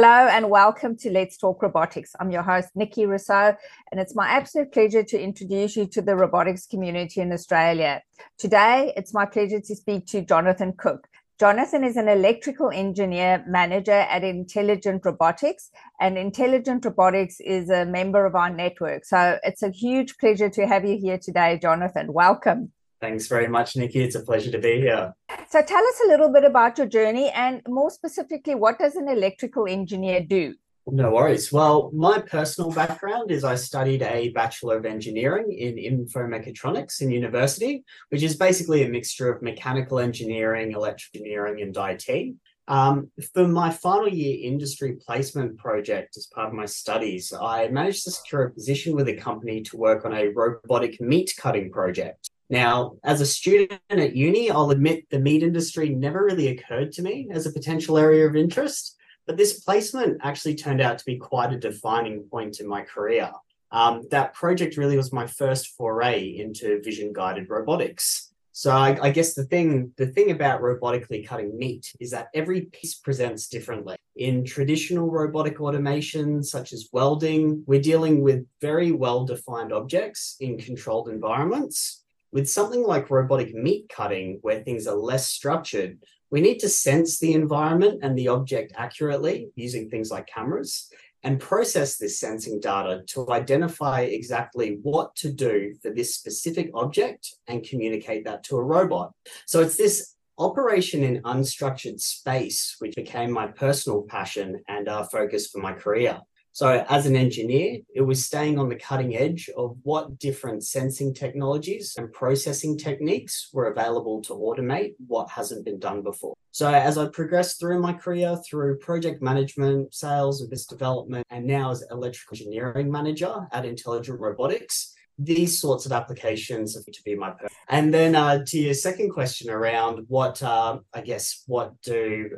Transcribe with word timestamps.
Hello 0.00 0.28
and 0.28 0.48
welcome 0.48 0.96
to 0.98 1.10
Let's 1.10 1.36
Talk 1.36 1.60
Robotics. 1.60 2.14
I'm 2.20 2.30
your 2.30 2.44
host, 2.44 2.68
Nikki 2.76 3.04
Rousseau, 3.04 3.56
and 3.90 4.00
it's 4.00 4.14
my 4.14 4.28
absolute 4.28 4.70
pleasure 4.70 5.02
to 5.02 5.20
introduce 5.20 5.76
you 5.76 5.88
to 5.88 6.00
the 6.00 6.14
robotics 6.14 6.68
community 6.68 7.20
in 7.20 7.32
Australia. 7.32 8.00
Today, 8.38 8.92
it's 8.96 9.12
my 9.12 9.26
pleasure 9.26 9.58
to 9.58 9.74
speak 9.74 10.06
to 10.06 10.22
Jonathan 10.22 10.74
Cook. 10.78 11.08
Jonathan 11.40 11.82
is 11.82 11.96
an 11.96 12.06
electrical 12.06 12.70
engineer 12.70 13.44
manager 13.48 13.90
at 13.90 14.22
Intelligent 14.22 15.04
Robotics, 15.04 15.72
and 16.00 16.16
Intelligent 16.16 16.84
Robotics 16.84 17.40
is 17.40 17.68
a 17.68 17.84
member 17.84 18.24
of 18.24 18.36
our 18.36 18.50
network. 18.50 19.04
So 19.04 19.40
it's 19.42 19.64
a 19.64 19.70
huge 19.70 20.16
pleasure 20.18 20.48
to 20.48 20.68
have 20.68 20.84
you 20.84 20.96
here 20.96 21.18
today, 21.18 21.58
Jonathan. 21.60 22.12
Welcome. 22.12 22.70
Thanks 23.00 23.28
very 23.28 23.48
much, 23.48 23.76
Nikki. 23.76 24.00
It's 24.00 24.16
a 24.16 24.22
pleasure 24.22 24.50
to 24.50 24.58
be 24.58 24.80
here. 24.80 25.14
So 25.50 25.62
tell 25.62 25.84
us 25.84 26.00
a 26.04 26.08
little 26.08 26.32
bit 26.32 26.44
about 26.44 26.78
your 26.78 26.86
journey 26.86 27.30
and 27.30 27.62
more 27.68 27.90
specifically, 27.90 28.54
what 28.54 28.78
does 28.78 28.96
an 28.96 29.08
electrical 29.08 29.66
engineer 29.66 30.20
do? 30.20 30.54
No 30.90 31.10
worries. 31.10 31.52
Well, 31.52 31.90
my 31.92 32.18
personal 32.18 32.72
background 32.72 33.30
is 33.30 33.44
I 33.44 33.56
studied 33.56 34.02
a 34.02 34.30
Bachelor 34.30 34.78
of 34.78 34.86
Engineering 34.86 35.52
in 35.52 35.76
Infomechatronics 35.76 37.02
in 37.02 37.10
university, 37.10 37.84
which 38.08 38.22
is 38.22 38.36
basically 38.36 38.84
a 38.84 38.88
mixture 38.88 39.30
of 39.30 39.42
mechanical 39.42 39.98
engineering, 39.98 40.72
electrical 40.72 41.20
engineering, 41.20 41.60
and 41.60 41.76
IT. 41.76 42.36
Um, 42.68 43.10
for 43.34 43.46
my 43.46 43.70
final 43.70 44.08
year 44.08 44.38
industry 44.42 44.96
placement 45.06 45.58
project 45.58 46.16
as 46.16 46.26
part 46.26 46.48
of 46.48 46.54
my 46.54 46.66
studies, 46.66 47.32
I 47.38 47.68
managed 47.68 48.04
to 48.04 48.10
secure 48.10 48.44
a 48.44 48.50
position 48.50 48.94
with 48.94 49.08
a 49.08 49.16
company 49.16 49.62
to 49.62 49.76
work 49.76 50.04
on 50.04 50.14
a 50.14 50.28
robotic 50.28 51.00
meat 51.00 51.34
cutting 51.38 51.70
project. 51.70 52.30
Now, 52.50 52.96
as 53.04 53.20
a 53.20 53.26
student 53.26 53.80
at 53.90 54.16
uni, 54.16 54.50
I'll 54.50 54.70
admit 54.70 55.08
the 55.10 55.18
meat 55.18 55.42
industry 55.42 55.90
never 55.90 56.24
really 56.24 56.48
occurred 56.48 56.92
to 56.92 57.02
me 57.02 57.28
as 57.30 57.46
a 57.46 57.52
potential 57.52 57.98
area 57.98 58.26
of 58.26 58.36
interest, 58.36 58.96
but 59.26 59.36
this 59.36 59.60
placement 59.60 60.20
actually 60.22 60.54
turned 60.54 60.80
out 60.80 60.98
to 60.98 61.04
be 61.04 61.16
quite 61.16 61.52
a 61.52 61.58
defining 61.58 62.22
point 62.30 62.60
in 62.60 62.66
my 62.66 62.82
career. 62.82 63.30
Um, 63.70 64.04
that 64.10 64.32
project 64.32 64.78
really 64.78 64.96
was 64.96 65.12
my 65.12 65.26
first 65.26 65.74
foray 65.76 66.38
into 66.38 66.80
vision 66.82 67.12
guided 67.12 67.50
robotics. 67.50 68.32
So 68.52 68.70
I, 68.72 68.98
I, 69.00 69.10
guess 69.10 69.34
the 69.34 69.44
thing 69.44 69.92
the 69.98 70.06
thing 70.06 70.32
about 70.32 70.62
robotically 70.62 71.24
cutting 71.24 71.56
meat 71.56 71.92
is 72.00 72.10
that 72.10 72.28
every 72.34 72.62
piece 72.62 72.94
presents 72.94 73.46
differently. 73.46 73.96
In 74.16 74.44
traditional 74.44 75.10
robotic 75.10 75.60
automation, 75.60 76.42
such 76.42 76.72
as 76.72 76.88
welding, 76.92 77.62
we're 77.66 77.80
dealing 77.80 78.20
with 78.20 78.46
very 78.60 78.90
well 78.90 79.24
defined 79.24 79.72
objects 79.72 80.36
in 80.40 80.58
controlled 80.58 81.08
environments. 81.08 82.02
With 82.32 82.48
something 82.48 82.82
like 82.82 83.10
robotic 83.10 83.54
meat 83.54 83.88
cutting, 83.88 84.38
where 84.42 84.60
things 84.60 84.86
are 84.86 84.96
less 84.96 85.28
structured, 85.28 85.98
we 86.30 86.40
need 86.40 86.58
to 86.58 86.68
sense 86.68 87.18
the 87.18 87.32
environment 87.32 88.00
and 88.02 88.16
the 88.16 88.28
object 88.28 88.74
accurately 88.76 89.48
using 89.56 89.88
things 89.88 90.10
like 90.10 90.26
cameras 90.26 90.90
and 91.24 91.40
process 91.40 91.96
this 91.96 92.20
sensing 92.20 92.60
data 92.60 93.02
to 93.06 93.30
identify 93.32 94.02
exactly 94.02 94.78
what 94.82 95.14
to 95.16 95.32
do 95.32 95.74
for 95.82 95.90
this 95.90 96.14
specific 96.14 96.70
object 96.74 97.34
and 97.48 97.66
communicate 97.66 98.24
that 98.24 98.44
to 98.44 98.56
a 98.56 98.62
robot. 98.62 99.12
So 99.46 99.60
it's 99.60 99.76
this 99.76 100.14
operation 100.38 101.02
in 101.02 101.22
unstructured 101.22 102.00
space, 102.00 102.76
which 102.78 102.94
became 102.94 103.32
my 103.32 103.48
personal 103.48 104.02
passion 104.02 104.60
and 104.68 104.88
uh, 104.88 105.04
focus 105.04 105.48
for 105.48 105.60
my 105.60 105.72
career. 105.72 106.20
So, 106.58 106.84
as 106.88 107.06
an 107.06 107.14
engineer, 107.14 107.82
it 107.94 108.00
was 108.00 108.24
staying 108.24 108.58
on 108.58 108.68
the 108.68 108.74
cutting 108.74 109.14
edge 109.14 109.48
of 109.56 109.76
what 109.84 110.18
different 110.18 110.64
sensing 110.64 111.14
technologies 111.14 111.94
and 111.96 112.12
processing 112.12 112.76
techniques 112.76 113.50
were 113.52 113.70
available 113.70 114.20
to 114.22 114.32
automate 114.32 114.94
what 115.06 115.30
hasn't 115.30 115.64
been 115.64 115.78
done 115.78 116.02
before. 116.02 116.34
So, 116.50 116.68
as 116.68 116.98
I 116.98 117.06
progressed 117.10 117.60
through 117.60 117.78
my 117.78 117.92
career 117.92 118.36
through 118.44 118.78
project 118.78 119.22
management, 119.22 119.94
sales, 119.94 120.40
and 120.40 120.50
business 120.50 120.66
development, 120.66 121.24
and 121.30 121.46
now 121.46 121.70
as 121.70 121.84
electrical 121.92 122.36
engineering 122.36 122.90
manager 122.90 123.46
at 123.52 123.64
Intelligent 123.64 124.18
Robotics, 124.18 124.96
these 125.18 125.60
sorts 125.60 125.86
of 125.86 125.92
applications 125.92 126.74
to 126.74 127.02
be 127.04 127.14
my 127.14 127.30
purpose. 127.30 127.54
And 127.68 127.92
then 127.92 128.14
uh, 128.14 128.44
to 128.46 128.58
your 128.58 128.74
second 128.74 129.10
question 129.10 129.50
around 129.50 130.04
what 130.08 130.42
uh, 130.42 130.78
I 130.94 131.00
guess 131.00 131.42
what 131.46 131.80
do 131.82 132.30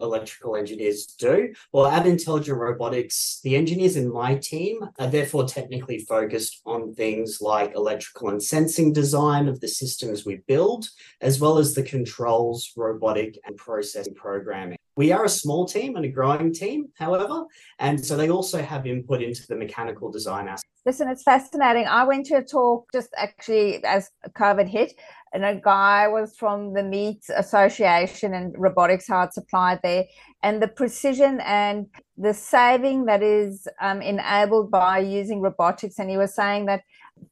electrical 0.00 0.56
engineers 0.56 1.06
do? 1.06 1.52
Well, 1.72 1.86
at 1.86 2.06
Intelligent 2.06 2.58
Robotics, 2.58 3.40
the 3.42 3.56
engineers 3.56 3.96
in 3.96 4.12
my 4.12 4.36
team 4.36 4.80
are 4.98 5.06
therefore 5.06 5.46
technically 5.46 6.00
focused 6.00 6.60
on 6.66 6.94
things 6.94 7.38
like 7.40 7.74
electrical 7.74 8.28
and 8.28 8.42
sensing 8.42 8.92
design 8.92 9.48
of 9.48 9.60
the 9.60 9.68
systems 9.68 10.24
we 10.24 10.36
build, 10.46 10.88
as 11.20 11.40
well 11.40 11.58
as 11.58 11.74
the 11.74 11.82
controls, 11.82 12.72
robotic, 12.76 13.38
and 13.44 13.56
processing 13.56 14.14
programming. 14.14 14.78
We 14.96 15.12
are 15.12 15.24
a 15.24 15.28
small 15.28 15.64
team 15.64 15.94
and 15.94 16.04
a 16.04 16.08
growing 16.08 16.52
team, 16.52 16.88
however, 16.98 17.44
and 17.78 18.04
so 18.04 18.16
they 18.16 18.30
also 18.30 18.60
have 18.60 18.84
input 18.84 19.22
into 19.22 19.46
the 19.46 19.54
mechanical 19.54 20.10
design 20.10 20.48
aspect. 20.48 20.68
Listen, 20.88 21.10
it's 21.10 21.22
fascinating. 21.22 21.86
I 21.86 22.04
went 22.04 22.24
to 22.28 22.36
a 22.36 22.42
talk 22.42 22.90
just 22.94 23.10
actually 23.18 23.84
as 23.84 24.10
COVID 24.30 24.66
hit, 24.66 24.94
and 25.34 25.44
a 25.44 25.54
guy 25.54 26.08
was 26.08 26.34
from 26.34 26.72
the 26.72 26.82
Meat 26.82 27.24
Association 27.36 28.32
and 28.32 28.54
robotics, 28.56 29.04
it's 29.10 29.36
applied 29.36 29.80
there, 29.82 30.06
and 30.42 30.62
the 30.62 30.68
precision 30.68 31.42
and 31.44 31.88
the 32.16 32.32
saving 32.32 33.04
that 33.04 33.22
is 33.22 33.68
um, 33.82 34.00
enabled 34.00 34.70
by 34.70 35.00
using 35.00 35.42
robotics. 35.42 35.98
And 35.98 36.08
he 36.08 36.16
was 36.16 36.34
saying 36.34 36.64
that 36.64 36.84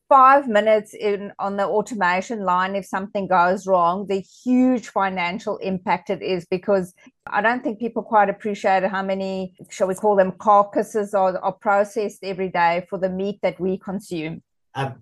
five 0.09 0.47
minutes 0.49 0.95
in 0.95 1.33
on 1.39 1.57
the 1.57 1.65
automation 1.65 2.45
line 2.45 2.77
if 2.77 2.85
something 2.85 3.27
goes 3.27 3.67
wrong 3.67 4.07
the 4.09 4.21
huge 4.21 4.89
financial 4.89 5.57
impact 5.59 6.11
it 6.11 6.23
is 6.23 6.47
because 6.47 6.95
i 7.27 7.41
don't 7.41 7.65
think 7.65 7.79
people 7.79 8.03
quite 8.03 8.29
appreciate 8.29 8.85
how 8.85 9.03
many 9.03 9.53
shall 9.69 9.89
we 9.89 9.95
call 9.95 10.15
them 10.15 10.33
carcasses 10.39 11.13
are, 11.15 11.37
are 11.39 11.53
processed 11.53 12.23
every 12.23 12.49
day 12.49 12.87
for 12.89 12.99
the 12.99 13.11
meat 13.11 13.39
that 13.43 13.59
we 13.59 13.79
consume 13.79 14.41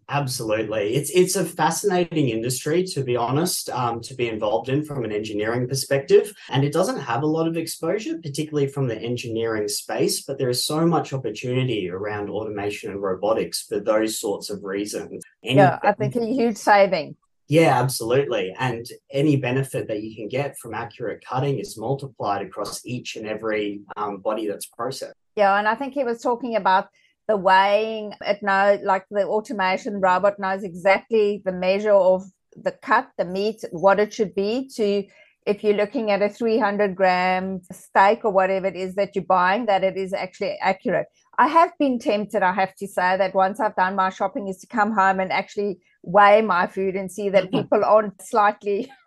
Absolutely, 0.09 0.95
it's 0.95 1.11
it's 1.11 1.35
a 1.35 1.45
fascinating 1.45 2.29
industry 2.29 2.85
to 2.85 3.03
be 3.03 3.17
honest, 3.17 3.69
um, 3.71 4.01
to 4.03 4.15
be 4.15 4.29
involved 4.29 4.69
in 4.69 4.85
from 4.85 5.05
an 5.05 5.11
engineering 5.11 5.67
perspective, 5.67 6.33
and 6.51 6.62
it 6.62 6.73
doesn't 6.73 7.01
have 7.01 7.23
a 7.23 7.27
lot 7.27 7.49
of 7.49 7.57
exposure, 7.57 8.19
particularly 8.23 8.69
from 8.69 8.87
the 8.87 8.97
engineering 8.97 9.67
space. 9.67 10.23
But 10.23 10.39
there 10.39 10.51
is 10.51 10.65
so 10.65 10.87
much 10.87 11.13
opportunity 11.13 11.91
around 11.91 12.31
automation 12.31 12.93
and 12.93 13.03
robotics 13.03 13.63
for 13.63 13.81
those 13.81 14.21
sorts 14.21 14.49
of 14.49 14.63
reasons. 14.63 15.25
Any 15.43 15.57
yeah, 15.57 15.79
I 15.83 15.93
think 15.93 16.15
a 16.15 16.25
huge 16.25 16.57
saving. 16.57 17.17
Yeah, 17.49 17.79
absolutely. 17.81 18.55
And 18.59 18.87
any 19.11 19.37
benefit 19.37 19.89
that 19.89 20.03
you 20.03 20.15
can 20.17 20.29
get 20.29 20.57
from 20.59 20.73
accurate 20.73 21.23
cutting 21.25 21.59
is 21.59 21.77
multiplied 21.77 22.47
across 22.47 22.87
each 22.87 23.17
and 23.17 23.27
every 23.27 23.83
um, 23.97 24.19
body 24.19 24.47
that's 24.47 24.67
processed. 24.67 25.15
Yeah, 25.37 25.59
and 25.59 25.69
I 25.69 25.75
think 25.75 25.95
he 25.95 26.05
was 26.05 26.23
talking 26.23 26.57
about 26.57 26.89
the 27.29 27.37
weighing 27.37 28.12
it 28.23 28.43
knows 28.43 28.81
like 28.83 29.07
the 29.11 29.27
automation 29.27 30.01
robot 30.01 30.39
knows 30.39 30.62
exactly 30.62 31.43
the 31.45 31.53
measure 31.53 31.93
of 31.93 32.25
the 32.62 32.73
cut 32.73 33.11
the 33.19 33.25
meat 33.25 33.65
what 33.73 33.99
it 33.99 34.12
should 34.12 34.35
be 34.35 34.69
to 34.75 35.05
if 35.47 35.63
you're 35.63 35.75
looking 35.75 36.11
at 36.11 36.23
a 36.23 36.29
300 36.29 36.95
gram 36.95 37.61
steak 37.71 38.25
or 38.25 38.31
whatever 38.31 38.67
it 38.67 38.77
is 38.77 38.95
that 38.95 39.15
you're 39.15 39.25
buying 39.25 39.67
that 39.67 39.84
it 39.84 39.95
is 39.95 40.15
actually 40.15 40.57
accurate. 40.63 41.07
I 41.37 41.49
have 41.49 41.73
been 41.79 41.99
tempted 41.99 42.43
i 42.43 42.53
have 42.53 42.75
to 42.77 42.87
say 42.87 43.17
that 43.17 43.34
once 43.34 43.59
i've 43.59 43.77
done 43.77 43.97
my 43.97 44.11
shopping 44.11 44.49
is 44.49 44.59
to 44.59 44.67
come 44.67 44.93
home 44.93 45.19
and 45.19 45.33
actually 45.33 45.79
weigh 46.03 46.43
my 46.43 46.67
food 46.67 46.95
and 46.95 47.11
see 47.11 47.29
that 47.31 47.51
people 47.59 47.84
aren't 47.84 48.23
slightly 48.23 48.91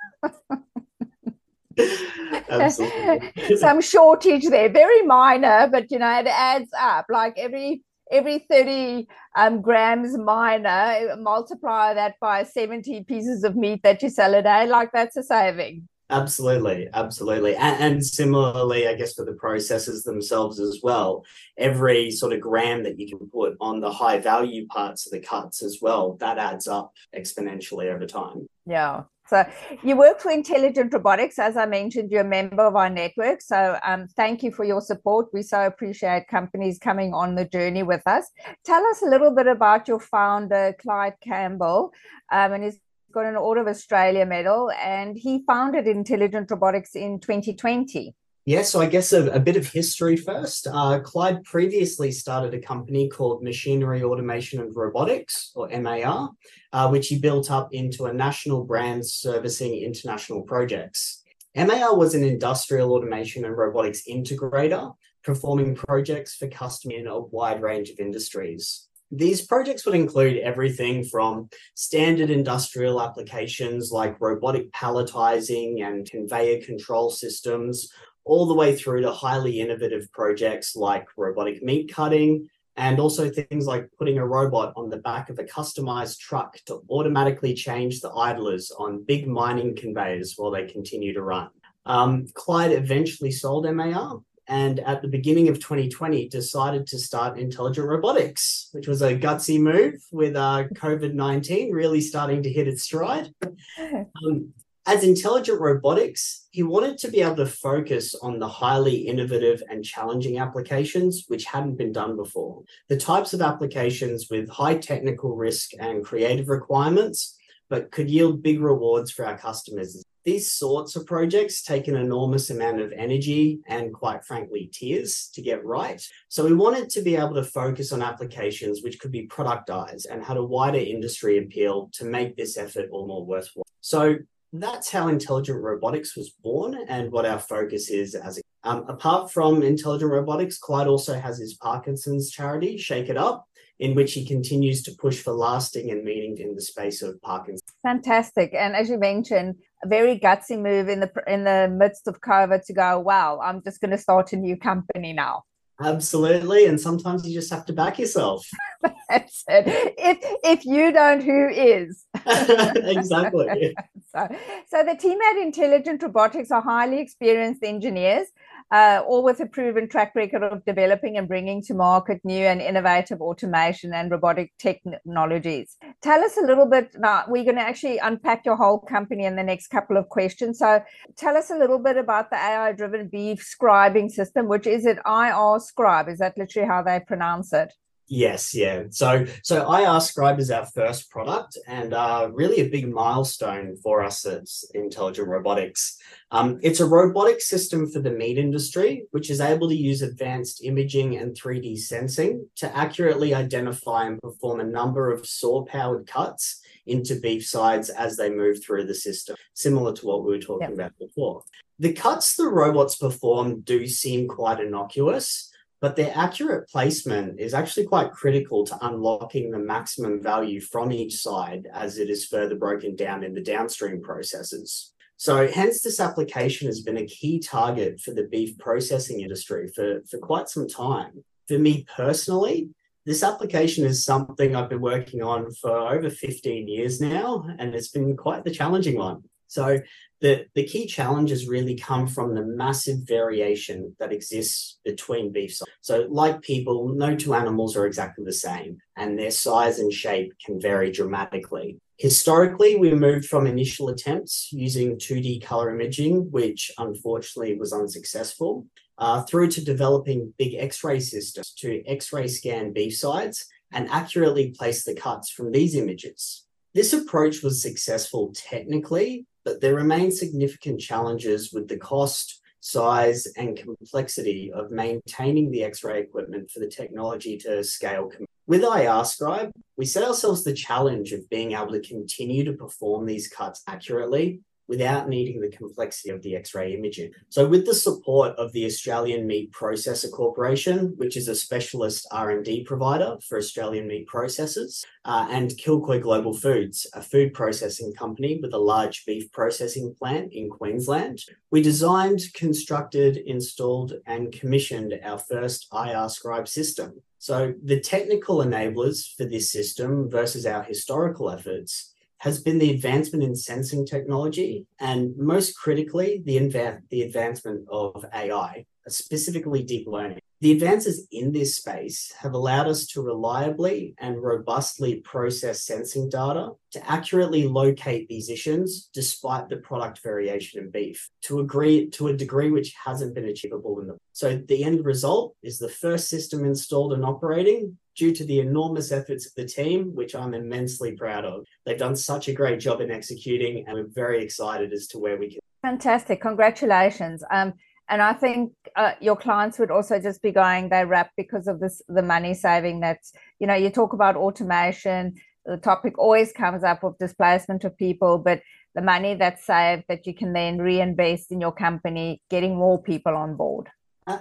some 3.57 3.81
shortage 3.81 4.47
there. 4.47 4.69
Very 4.69 5.03
minor 5.03 5.67
but 5.71 5.91
you 5.91 5.99
know 5.99 6.19
it 6.19 6.27
adds 6.27 6.69
up. 6.79 7.05
Like 7.09 7.37
every 7.37 7.83
every 8.11 8.39
30 8.49 9.07
um, 9.35 9.61
grams 9.61 10.17
minor, 10.17 11.15
multiply 11.17 11.93
that 11.93 12.15
by 12.19 12.43
70 12.43 13.03
pieces 13.03 13.43
of 13.43 13.55
meat 13.55 13.81
that 13.83 14.01
you 14.01 14.09
sell 14.09 14.33
a 14.33 14.41
day, 14.41 14.67
like 14.67 14.91
that's 14.91 15.17
a 15.17 15.23
saving. 15.23 15.87
Absolutely, 16.09 16.87
absolutely. 16.93 17.55
And, 17.57 17.83
and, 17.83 18.05
similarly, 18.05 18.87
I 18.87 18.93
guess 18.93 19.13
for 19.13 19.25
the 19.25 19.33
processes 19.33 20.03
themselves 20.03 20.57
as 20.57 20.79
well, 20.81 21.25
every 21.57 22.11
sort 22.11 22.31
of 22.31 22.39
gram 22.39 22.83
that 22.83 22.97
you 22.97 23.09
can 23.09 23.29
put 23.29 23.57
on 23.59 23.81
the 23.81 23.91
high 23.91 24.17
value 24.19 24.67
parts 24.67 25.05
of 25.05 25.11
the 25.11 25.19
cuts 25.19 25.61
as 25.61 25.79
well, 25.81 26.15
that 26.21 26.37
adds 26.37 26.65
up 26.65 26.93
exponentially 27.13 27.93
over 27.93 28.05
time. 28.05 28.47
Yeah. 28.65 29.03
So 29.27 29.45
you 29.83 29.97
work 29.97 30.19
for 30.19 30.31
Intelligent 30.31 30.93
Robotics. 30.93 31.37
As 31.37 31.57
I 31.57 31.65
mentioned, 31.65 32.11
you're 32.11 32.21
a 32.21 32.23
member 32.23 32.63
of 32.63 32.75
our 32.75 32.89
network. 32.89 33.41
So 33.41 33.77
um, 33.83 34.07
thank 34.15 34.41
you 34.41 34.51
for 34.51 34.63
your 34.63 34.81
support. 34.81 35.27
We 35.33 35.43
so 35.43 35.65
appreciate 35.65 36.27
companies 36.29 36.79
coming 36.79 37.13
on 37.13 37.35
the 37.35 37.45
journey 37.45 37.83
with 37.83 38.01
us. 38.07 38.29
Tell 38.63 38.85
us 38.87 39.01
a 39.01 39.05
little 39.05 39.31
bit 39.31 39.47
about 39.47 39.87
your 39.87 39.99
founder, 39.99 40.75
Clyde 40.79 41.15
Campbell, 41.21 41.91
um, 42.31 42.53
and 42.53 42.63
he's 42.63 42.79
got 43.11 43.25
an 43.25 43.35
Order 43.35 43.61
of 43.61 43.67
Australia 43.67 44.25
medal, 44.25 44.71
and 44.81 45.17
he 45.17 45.43
founded 45.45 45.87
Intelligent 45.87 46.49
Robotics 46.49 46.95
in 46.95 47.19
2020. 47.19 48.15
Yeah, 48.47 48.61
so 48.61 48.79
I 48.79 48.85
guess 48.85 49.11
a, 49.11 49.29
a 49.31 49.41
bit 49.41 49.57
of 49.57 49.67
history 49.67 50.15
first. 50.15 50.67
Uh, 50.71 51.01
Clyde 51.01 51.43
previously 51.43 52.13
started 52.13 52.53
a 52.53 52.61
company 52.61 53.09
called 53.09 53.43
Machinery 53.43 54.03
Automation 54.03 54.61
and 54.61 54.73
Robotics, 54.73 55.51
or 55.53 55.67
MAR, 55.67 56.29
uh, 56.71 56.87
which 56.87 57.09
he 57.09 57.19
built 57.19 57.51
up 57.51 57.73
into 57.73 58.05
a 58.05 58.13
national 58.13 58.63
brand 58.63 59.05
servicing 59.05 59.75
international 59.75 60.43
projects. 60.43 61.23
MAR 61.57 61.97
was 61.97 62.15
an 62.15 62.23
industrial 62.23 62.93
automation 62.93 63.43
and 63.43 63.57
robotics 63.57 64.03
integrator, 64.09 64.95
performing 65.25 65.75
projects 65.75 66.37
for 66.37 66.47
customers 66.47 66.99
in 67.01 67.07
a 67.07 67.19
wide 67.19 67.61
range 67.61 67.89
of 67.89 67.99
industries. 67.99 68.87
These 69.11 69.45
projects 69.45 69.85
would 69.85 69.95
include 69.95 70.37
everything 70.37 71.05
from 71.05 71.49
standard 71.75 72.29
industrial 72.29 73.01
applications 73.01 73.89
like 73.91 74.19
robotic 74.19 74.71
palletizing 74.73 75.81
and 75.81 76.09
conveyor 76.09 76.61
control 76.61 77.09
systems, 77.09 77.89
all 78.27 78.45
the 78.45 78.53
way 78.53 78.75
through 78.75 79.01
to 79.01 79.11
highly 79.11 79.59
innovative 79.59 80.11
projects 80.11 80.75
like 80.75 81.07
robotic 81.17 81.63
meat 81.63 81.91
cutting, 81.93 82.49
and 82.75 82.99
also 82.99 83.29
things 83.29 83.65
like 83.65 83.89
putting 83.97 84.19
a 84.19 84.25
robot 84.25 84.73
on 84.75 84.89
the 84.89 84.97
back 84.97 85.29
of 85.29 85.39
a 85.39 85.43
customized 85.43 86.19
truck 86.19 86.59
to 86.65 86.81
automatically 86.89 87.53
change 87.53 88.01
the 88.01 88.11
idlers 88.11 88.71
on 88.71 89.03
big 89.03 89.27
mining 89.27 89.75
conveyors 89.75 90.35
while 90.37 90.51
they 90.51 90.65
continue 90.65 91.13
to 91.13 91.21
run. 91.21 91.49
Um, 91.85 92.27
Clyde 92.35 92.73
eventually 92.73 93.31
sold 93.31 93.65
MAR 93.73 94.21
and 94.47 94.79
at 94.81 95.01
the 95.01 95.07
beginning 95.07 95.49
of 95.49 95.55
2020 95.55 96.29
decided 96.29 96.87
to 96.87 96.97
start 96.97 97.37
intelligent 97.37 97.87
robotics 97.87 98.69
which 98.71 98.87
was 98.87 99.01
a 99.01 99.17
gutsy 99.17 99.59
move 99.59 99.95
with 100.11 100.35
uh, 100.35 100.63
covid-19 100.75 101.71
really 101.71 102.01
starting 102.01 102.41
to 102.43 102.51
hit 102.51 102.67
its 102.67 102.83
stride 102.83 103.33
um, 103.79 104.53
as 104.87 105.03
intelligent 105.03 105.59
robotics, 105.59 106.47
he 106.51 106.63
wanted 106.63 106.97
to 106.97 107.11
be 107.11 107.21
able 107.21 107.35
to 107.35 107.45
focus 107.45 108.15
on 108.15 108.39
the 108.39 108.47
highly 108.47 108.95
innovative 108.95 109.61
and 109.69 109.83
challenging 109.83 110.39
applications 110.39 111.25
which 111.27 111.43
hadn't 111.43 111.75
been 111.75 111.91
done 111.91 112.15
before. 112.15 112.63
The 112.87 112.95
types 112.95 113.33
of 113.33 113.41
applications 113.41 114.27
with 114.31 114.49
high 114.49 114.77
technical 114.77 115.35
risk 115.35 115.71
and 115.77 116.05
creative 116.05 116.47
requirements, 116.47 117.37
but 117.69 117.91
could 117.91 118.09
yield 118.09 118.41
big 118.41 118.61
rewards 118.61 119.11
for 119.11 119.25
our 119.25 119.37
customers. 119.37 120.01
These 120.23 120.53
sorts 120.53 120.95
of 120.95 121.05
projects 121.05 121.63
take 121.63 121.89
an 121.89 121.97
enormous 121.97 122.49
amount 122.49 122.79
of 122.79 122.93
energy 122.93 123.59
and, 123.67 123.93
quite 123.93 124.23
frankly, 124.23 124.69
tears 124.71 125.29
to 125.33 125.41
get 125.41 125.65
right. 125.65 126.01
So, 126.29 126.45
we 126.45 126.53
wanted 126.53 126.89
to 126.91 127.01
be 127.01 127.17
able 127.17 127.35
to 127.35 127.43
focus 127.43 127.91
on 127.91 128.01
applications 128.01 128.83
which 128.83 128.99
could 128.99 129.11
be 129.11 129.27
productized 129.27 130.05
and 130.09 130.23
had 130.23 130.37
a 130.37 130.43
wider 130.43 130.79
industry 130.79 131.37
appeal 131.39 131.89
to 131.93 132.05
make 132.05 132.35
this 132.35 132.57
effort 132.57 132.89
all 132.91 133.07
more 133.07 133.25
worthwhile. 133.25 133.65
So, 133.79 134.17
that's 134.53 134.89
how 134.89 135.07
intelligent 135.07 135.61
robotics 135.61 136.15
was 136.15 136.29
born 136.29 136.77
and 136.87 137.11
what 137.11 137.25
our 137.25 137.39
focus 137.39 137.89
is 137.89 138.15
as 138.15 138.37
a 138.37 138.41
um, 138.63 138.85
apart 138.89 139.31
from 139.31 139.63
intelligent 139.63 140.11
robotics, 140.11 140.57
Clyde 140.57 140.87
also 140.87 141.17
has 141.17 141.37
his 141.37 141.53
Parkinson's 141.53 142.29
charity, 142.29 142.77
Shake 142.77 143.07
It 143.07 143.15
Up, 143.15 143.47
in 143.79 143.95
which 143.95 144.13
he 144.13 144.25
continues 144.25 144.83
to 144.83 144.91
push 144.99 145.21
for 145.21 145.31
lasting 145.31 145.89
and 145.91 146.03
meaning 146.03 146.37
in 146.37 146.53
the 146.53 146.61
space 146.61 147.01
of 147.01 147.21
Parkinson's. 147.21 147.61
Fantastic, 147.83 148.53
and 148.53 148.75
as 148.75 148.89
you 148.89 148.97
mentioned, 148.97 149.55
a 149.85 149.87
very 149.87 150.19
gutsy 150.19 150.59
move 150.61 150.89
in 150.89 150.99
the 150.99 151.11
in 151.27 151.43
the 151.43 151.69
midst 151.71 152.07
of 152.07 152.19
COVID 152.19 152.65
to 152.65 152.73
go. 152.73 152.99
Wow, 152.99 153.39
I'm 153.41 153.63
just 153.63 153.79
going 153.79 153.91
to 153.91 153.97
start 153.97 154.33
a 154.33 154.37
new 154.37 154.57
company 154.57 155.13
now. 155.13 155.43
Absolutely, 155.79 156.65
and 156.65 156.79
sometimes 156.79 157.27
you 157.27 157.33
just 157.33 157.51
have 157.51 157.65
to 157.67 157.73
back 157.73 157.99
yourself. 157.99 158.47
That's 159.09 159.43
it. 159.47 159.93
If 159.97 160.17
if 160.43 160.65
you 160.65 160.91
don't, 160.91 161.21
who 161.21 161.47
is? 161.49 162.05
exactly. 162.25 163.75
so, 164.15 164.27
so 164.67 164.83
the 164.83 164.95
team 164.95 165.19
at 165.21 165.37
Intelligent 165.37 166.01
Robotics 166.01 166.49
are 166.49 166.61
highly 166.61 166.99
experienced 166.99 167.63
engineers, 167.63 168.27
uh, 168.71 169.01
all 169.07 169.23
with 169.23 169.39
a 169.39 169.45
proven 169.45 169.87
track 169.87 170.13
record 170.15 170.43
of 170.43 170.65
developing 170.65 171.17
and 171.17 171.27
bringing 171.27 171.61
to 171.63 171.73
market 171.73 172.19
new 172.23 172.45
and 172.45 172.61
innovative 172.61 173.21
automation 173.21 173.93
and 173.93 174.11
robotic 174.11 174.51
technologies. 174.59 175.77
Tell 176.01 176.23
us 176.23 176.37
a 176.37 176.45
little 176.45 176.65
bit. 176.65 176.91
Now, 176.97 177.23
we're 177.27 177.43
going 177.43 177.55
to 177.55 177.61
actually 177.61 177.97
unpack 177.97 178.45
your 178.45 178.57
whole 178.57 178.79
company 178.79 179.25
in 179.25 179.35
the 179.35 179.43
next 179.43 179.67
couple 179.67 179.97
of 179.97 180.09
questions. 180.09 180.59
So, 180.59 180.81
tell 181.15 181.37
us 181.37 181.49
a 181.49 181.57
little 181.57 181.79
bit 181.79 181.97
about 181.97 182.29
the 182.29 182.37
AI-driven 182.37 183.07
beef 183.07 183.45
scribing 183.45 184.09
system, 184.09 184.47
which 184.47 184.67
is 184.67 184.85
it 184.85 184.97
IR 185.05 185.59
Scribe? 185.59 186.09
Is 186.09 186.19
that 186.19 186.37
literally 186.37 186.67
how 186.67 186.83
they 186.83 186.99
pronounce 186.99 187.53
it? 187.53 187.73
Yes, 188.09 188.55
yeah. 188.55 188.83
So 188.89 189.25
so 189.43 189.71
IR 189.71 189.99
Scribe 189.99 190.39
is 190.39 190.49
our 190.49 190.65
first 190.65 191.09
product 191.09 191.57
and 191.67 191.93
uh, 191.93 192.29
really 192.31 192.61
a 192.61 192.69
big 192.69 192.89
milestone 192.89 193.75
for 193.83 194.01
us 194.01 194.25
at 194.25 194.47
Intelligent 194.73 195.27
Robotics. 195.27 195.97
Um, 196.31 196.57
it's 196.61 196.79
a 196.79 196.85
robotic 196.85 197.41
system 197.41 197.89
for 197.89 197.99
the 197.99 198.11
meat 198.11 198.37
industry, 198.37 199.03
which 199.11 199.29
is 199.29 199.41
able 199.41 199.67
to 199.67 199.75
use 199.75 200.01
advanced 200.01 200.63
imaging 200.63 201.17
and 201.17 201.35
3D 201.35 201.77
sensing 201.79 202.47
to 202.55 202.73
accurately 202.75 203.33
identify 203.33 204.05
and 204.05 204.21
perform 204.21 204.61
a 204.61 204.65
number 204.65 205.11
of 205.11 205.25
saw-powered 205.25 206.07
cuts 206.07 206.61
into 206.85 207.19
beef 207.19 207.45
sides 207.45 207.89
as 207.89 208.15
they 208.15 208.29
move 208.29 208.63
through 208.63 208.85
the 208.85 208.95
system, 208.95 209.35
similar 209.53 209.93
to 209.93 210.05
what 210.05 210.23
we 210.23 210.31
were 210.31 210.39
talking 210.39 210.69
yep. 210.69 210.73
about 210.73 210.97
before. 210.97 211.43
The 211.79 211.91
cuts 211.91 212.35
the 212.35 212.47
robots 212.47 212.95
perform 212.95 213.61
do 213.61 213.85
seem 213.85 214.27
quite 214.27 214.61
innocuous, 214.61 215.51
but 215.79 215.95
their 215.95 216.11
accurate 216.15 216.69
placement 216.69 217.39
is 217.39 217.53
actually 217.53 217.85
quite 217.85 218.11
critical 218.11 218.65
to 218.65 218.77
unlocking 218.85 219.51
the 219.51 219.59
maximum 219.59 220.21
value 220.21 220.59
from 220.59 220.91
each 220.91 221.15
side 221.15 221.67
as 221.73 221.97
it 221.97 222.09
is 222.09 222.25
further 222.25 222.55
broken 222.55 222.95
down 222.95 223.23
in 223.23 223.33
the 223.33 223.41
downstream 223.41 224.01
processes. 224.01 224.93
So, 225.17 225.47
hence, 225.47 225.81
this 225.81 225.99
application 225.99 226.67
has 226.67 226.81
been 226.81 226.97
a 226.97 227.05
key 227.05 227.39
target 227.39 227.99
for 227.99 228.11
the 228.11 228.27
beef 228.27 228.57
processing 228.59 229.21
industry 229.21 229.67
for, 229.75 230.01
for 230.09 230.19
quite 230.19 230.47
some 230.47 230.67
time. 230.67 231.23
For 231.47 231.57
me 231.57 231.85
personally, 231.95 232.69
this 233.05 233.23
application 233.23 233.85
is 233.85 234.03
something 234.03 234.55
I've 234.55 234.69
been 234.69 234.81
working 234.81 235.23
on 235.23 235.51
for 235.53 235.71
over 235.71 236.09
15 236.09 236.67
years 236.67 237.01
now, 237.01 237.47
and 237.57 237.73
it's 237.73 237.87
been 237.87 238.15
quite 238.17 238.43
the 238.43 238.51
challenging 238.51 238.97
one. 238.97 239.23
So, 239.47 239.79
the, 240.19 240.47
the 240.55 240.63
key 240.63 240.87
challenges 240.87 241.47
really 241.47 241.75
come 241.75 242.07
from 242.07 242.33
the 242.33 242.43
massive 242.43 242.99
variation 243.03 243.95
that 243.99 244.11
exists 244.11 244.79
between 244.83 245.31
beef. 245.31 245.59
So, 245.81 246.07
like 246.09 246.41
people, 246.41 246.89
no 246.89 247.15
two 247.15 247.35
animals 247.35 247.77
are 247.77 247.85
exactly 247.85 248.25
the 248.25 248.33
same, 248.33 248.79
and 248.95 249.17
their 249.17 249.31
size 249.31 249.79
and 249.79 249.93
shape 249.93 250.33
can 250.43 250.59
vary 250.59 250.91
dramatically. 250.91 251.77
Historically, 251.97 252.75
we 252.75 252.93
moved 252.93 253.25
from 253.25 253.47
initial 253.47 253.89
attempts 253.89 254.49
using 254.51 254.97
2D 254.97 255.43
color 255.43 255.73
imaging, 255.73 256.31
which 256.31 256.71
unfortunately 256.77 257.57
was 257.57 257.73
unsuccessful, 257.73 258.67
uh, 258.99 259.23
through 259.23 259.49
to 259.49 259.63
developing 259.63 260.33
big 260.37 260.55
X 260.55 260.83
ray 260.83 260.99
systems 260.99 261.53
to 261.53 261.83
X 261.87 262.11
ray 262.13 262.27
scan 262.27 262.73
beef 262.73 262.95
sides 262.97 263.45
and 263.71 263.89
accurately 263.89 264.51
place 264.51 264.83
the 264.83 264.95
cuts 264.95 265.31
from 265.31 265.51
these 265.51 265.75
images. 265.75 266.45
This 266.73 266.93
approach 266.93 267.41
was 267.41 267.61
successful 267.61 268.31
technically, 268.35 269.25
but 269.47 269.61
there 269.61 269.75
remain 269.75 270.11
significant 270.11 270.81
challenges 270.81 271.53
with 271.53 271.69
the 271.69 271.77
cost, 271.77 272.41
size, 272.59 273.25
and 273.37 273.55
complexity 273.55 274.51
of 274.51 274.71
maintaining 274.71 275.49
the 275.49 275.63
X-ray 275.63 276.01
equipment 276.01 276.51
for 276.51 276.59
the 276.59 276.67
technology 276.67 277.37
to 277.37 277.63
scale. 277.63 278.11
With 278.45 278.65
IR 278.65 279.05
Scribe, 279.05 279.51
we 279.77 279.85
set 279.85 280.03
ourselves 280.03 280.43
the 280.43 280.53
challenge 280.53 281.13
of 281.13 281.29
being 281.29 281.53
able 281.53 281.71
to 281.71 281.79
continue 281.79 282.43
to 282.43 282.51
perform 282.51 283.05
these 283.05 283.29
cuts 283.29 283.63
accurately 283.67 284.41
without 284.67 285.07
needing 285.07 285.39
the 285.39 285.49
complexity 285.49 286.09
of 286.09 286.21
the 286.21 286.35
X-ray 286.35 286.73
imaging. 286.73 287.11
So 287.29 287.47
with 287.47 287.65
the 287.65 287.73
support 287.73 288.35
of 288.37 288.51
the 288.51 288.65
Australian 288.65 289.25
Meat 289.25 289.51
Processor 289.51 290.11
Corporation, 290.11 290.93
which 290.97 291.15
is 291.15 291.27
a 291.27 291.35
specialist 291.35 292.07
R&D 292.11 292.63
provider 292.65 293.17
for 293.27 293.37
Australian 293.37 293.87
meat 293.87 294.07
processors, 294.07 294.83
uh, 295.05 295.27
and 295.29 295.51
Kilcoy 295.51 296.01
Global 296.01 296.33
Foods, 296.33 296.85
a 296.93 297.01
food 297.01 297.33
processing 297.33 297.93
company 297.93 298.39
with 298.41 298.53
a 298.53 298.57
large 298.57 299.05
beef 299.05 299.31
processing 299.31 299.95
plant 299.97 300.33
in 300.33 300.49
Queensland, 300.49 301.23
we 301.49 301.61
designed, 301.61 302.21
constructed, 302.33 303.17
installed, 303.17 303.93
and 304.05 304.31
commissioned 304.31 304.93
our 305.03 305.17
first 305.17 305.67
IR 305.73 306.09
Scribe 306.09 306.47
system. 306.47 307.01
So 307.19 307.53
the 307.63 307.79
technical 307.79 308.37
enablers 308.37 309.15
for 309.15 309.25
this 309.25 309.51
system 309.51 310.09
versus 310.09 310.45
our 310.45 310.63
historical 310.63 311.31
efforts 311.31 311.93
has 312.19 312.41
been 312.41 312.59
the 312.59 312.71
advancement 312.71 313.23
in 313.23 313.35
sensing 313.35 313.85
technology 313.85 314.65
and 314.79 315.15
most 315.17 315.57
critically 315.57 316.21
the, 316.25 316.37
inv- 316.37 316.81
the 316.89 317.03
advancement 317.03 317.67
of 317.71 318.05
AI, 318.13 318.65
specifically 318.87 319.63
deep 319.63 319.87
learning. 319.87 320.19
The 320.39 320.51
advances 320.51 321.07
in 321.11 321.31
this 321.31 321.55
space 321.55 322.13
have 322.19 322.33
allowed 322.33 322.67
us 322.67 322.85
to 322.87 323.01
reliably 323.01 323.95
and 323.97 324.21
robustly 324.21 324.97
process 324.97 325.63
sensing 325.63 326.09
data 326.09 326.51
to 326.73 326.89
accurately 326.91 327.47
locate 327.47 328.07
these 328.07 328.29
issues 328.29 328.87
despite 328.93 329.49
the 329.49 329.57
product 329.57 329.99
variation 330.03 330.61
in 330.61 330.69
beef 330.69 331.09
to 331.23 331.39
agree 331.39 331.89
to 331.89 332.09
a 332.09 332.15
degree 332.15 332.51
which 332.51 332.75
hasn't 332.85 333.15
been 333.15 333.25
achievable 333.25 333.79
in 333.79 333.87
the 333.87 333.97
so 334.11 334.39
the 334.47 334.63
end 334.63 334.85
result 334.85 335.35
is 335.41 335.57
the 335.57 335.69
first 335.69 336.07
system 336.07 336.45
installed 336.45 336.93
and 336.93 337.03
operating 337.03 337.75
due 337.97 338.13
to 338.13 338.23
the 338.25 338.39
enormous 338.39 338.91
efforts 338.91 339.25
of 339.25 339.33
the 339.35 339.45
team 339.45 339.93
which 339.95 340.15
I'm 340.15 340.33
immensely 340.33 340.93
proud 340.93 341.25
of. 341.25 341.45
They've 341.65 341.77
done 341.77 341.95
such 341.95 342.27
a 342.27 342.33
great 342.33 342.59
job 342.59 342.79
in 342.81 342.91
executing 342.91 343.65
and 343.67 343.75
we're 343.75 343.87
very 343.87 344.23
excited 344.23 344.71
as 344.71 344.87
to 344.87 344.99
where 344.99 345.17
we 345.17 345.31
can 345.31 345.39
fantastic. 345.61 346.21
Congratulations. 346.21 347.23
Um 347.31 347.53
and 347.89 348.01
I 348.01 348.13
think 348.13 348.51
uh, 348.75 348.93
your 348.99 349.15
clients 349.15 349.57
would 349.59 349.71
also 349.71 349.99
just 349.99 350.21
be 350.21 350.31
going 350.31 350.69
they 350.69 350.85
wrap 350.85 351.11
because 351.17 351.47
of 351.47 351.59
this 351.59 351.81
the 351.87 352.01
money 352.01 352.33
saving 352.33 352.79
that's 352.81 353.13
you 353.39 353.47
know 353.47 353.55
you 353.55 353.69
talk 353.69 353.93
about 353.93 354.15
automation 354.15 355.15
the 355.45 355.57
topic 355.57 355.97
always 355.97 356.31
comes 356.33 356.63
up 356.63 356.83
of 356.83 356.97
displacement 356.97 357.63
of 357.63 357.77
people 357.77 358.17
but 358.17 358.41
the 358.75 358.81
money 358.81 359.15
that's 359.15 359.45
saved 359.45 359.83
that 359.87 360.05
you 360.05 360.13
can 360.13 360.33
then 360.33 360.59
reinvest 360.59 361.31
in 361.31 361.41
your 361.41 361.53
company 361.53 362.21
getting 362.29 362.55
more 362.55 362.81
people 362.81 363.15
on 363.15 363.35
board 363.35 363.69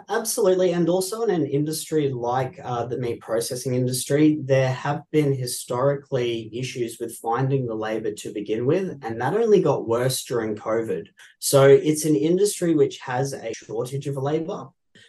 Absolutely. 0.09 0.73
And 0.73 0.89
also 0.89 1.23
in 1.23 1.31
an 1.31 1.47
industry 1.47 2.11
like 2.11 2.59
uh, 2.65 2.87
the 2.87 2.99
meat 2.99 3.21
processing 3.21 3.75
industry, 3.75 4.39
there 4.43 4.73
have 4.73 5.03
been 5.13 5.33
historically 5.33 6.51
issues 6.53 6.99
with 6.99 7.17
finding 7.19 7.67
the 7.67 7.75
labor 7.75 8.11
to 8.11 8.33
begin 8.33 8.67
with, 8.67 8.99
and 9.03 9.21
that 9.21 9.35
only 9.35 9.63
got 9.63 9.87
worse 9.87 10.25
during 10.25 10.57
COVID. 10.57 11.07
So 11.39 11.69
it's 11.69 12.05
an 12.05 12.17
industry 12.17 12.75
which 12.75 12.99
has 12.99 13.33
a 13.33 13.53
shortage 13.55 14.09
of 14.09 14.17
labor. 14.17 14.67